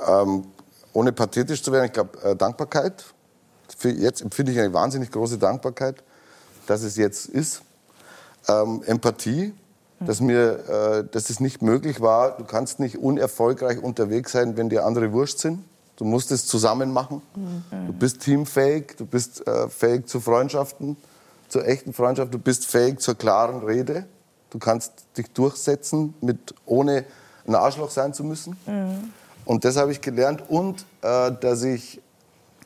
Ähm, 0.08 0.46
ohne 0.94 1.12
pathetisch 1.12 1.64
zu 1.64 1.72
werden, 1.72 1.86
ich 1.86 1.94
glaube, 1.94 2.22
äh, 2.24 2.36
Dankbarkeit. 2.36 3.06
Für 3.78 3.90
jetzt 3.90 4.22
empfinde 4.22 4.52
ich 4.52 4.60
eine 4.60 4.74
wahnsinnig 4.74 5.12
große 5.12 5.38
Dankbarkeit, 5.38 6.04
dass 6.68 6.84
es 6.84 6.98
jetzt 6.98 7.28
ist. 7.28 7.62
Ähm, 8.48 8.84
Empathie, 8.86 9.54
dass 10.00 10.20
mir, 10.20 10.68
äh, 10.68 11.04
dass 11.10 11.30
es 11.30 11.40
nicht 11.40 11.62
möglich 11.62 12.02
war. 12.02 12.38
Du 12.38 12.44
kannst 12.44 12.80
nicht 12.80 12.98
unerfolgreich 12.98 13.82
unterwegs 13.82 14.32
sein, 14.32 14.58
wenn 14.58 14.70
dir 14.70 14.86
andere 14.86 15.14
Wurscht 15.14 15.40
sind. 15.40 15.64
Du 15.96 16.06
musst 16.06 16.32
es 16.32 16.48
zusammen 16.48 16.92
machen. 16.92 17.22
Du 17.86 17.94
bist 17.94 18.22
teamfähig, 18.22 18.96
du 18.98 19.06
bist 19.06 19.46
äh, 19.48 19.70
fähig 19.70 20.08
zu 20.08 20.20
Freundschaften, 20.20 20.98
zur 21.48 21.68
echten 21.68 21.94
Freundschaft. 21.94 22.34
Du 22.34 22.40
bist 22.40 22.66
fähig 22.66 23.00
zur 23.00 23.16
klaren 23.16 23.64
Rede. 23.64 24.06
Du 24.50 24.58
kannst 24.58 24.92
dich 25.16 25.30
durchsetzen, 25.32 26.16
mit, 26.22 26.56
ohne 26.66 27.06
ein 27.46 27.54
Arschloch 27.54 27.92
sein 27.92 28.16
zu 28.16 28.24
müssen. 28.24 28.58
Und 29.46 29.66
das 29.66 29.78
habe 29.78 29.92
ich 29.92 30.02
gelernt 30.02 30.44
und 30.50 30.86
äh, 31.02 31.32
dass 31.32 31.64
ich 31.64 32.02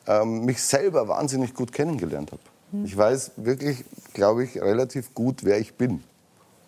ähm, 0.06 0.44
mich 0.44 0.62
selber 0.62 1.08
wahnsinnig 1.08 1.54
gut 1.54 1.72
kennengelernt 1.72 2.32
habe. 2.32 2.42
Ich 2.84 2.96
weiß 2.96 3.32
wirklich, 3.36 3.84
glaube 4.12 4.44
ich, 4.44 4.60
relativ 4.60 5.14
gut, 5.14 5.44
wer 5.44 5.58
ich 5.58 5.74
bin 5.74 6.02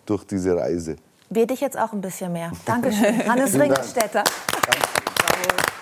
durch 0.05 0.23
diese 0.25 0.55
Reise. 0.55 0.95
Wir 1.29 1.45
dich 1.45 1.61
jetzt 1.61 1.77
auch 1.77 1.93
ein 1.93 2.01
bisschen 2.01 2.33
mehr. 2.33 2.51
Dankeschön, 2.65 3.27
Hannes 3.27 3.51
Dank. 3.51 3.63
Ringelstädter. 3.63 4.23
Danke. 4.23 5.78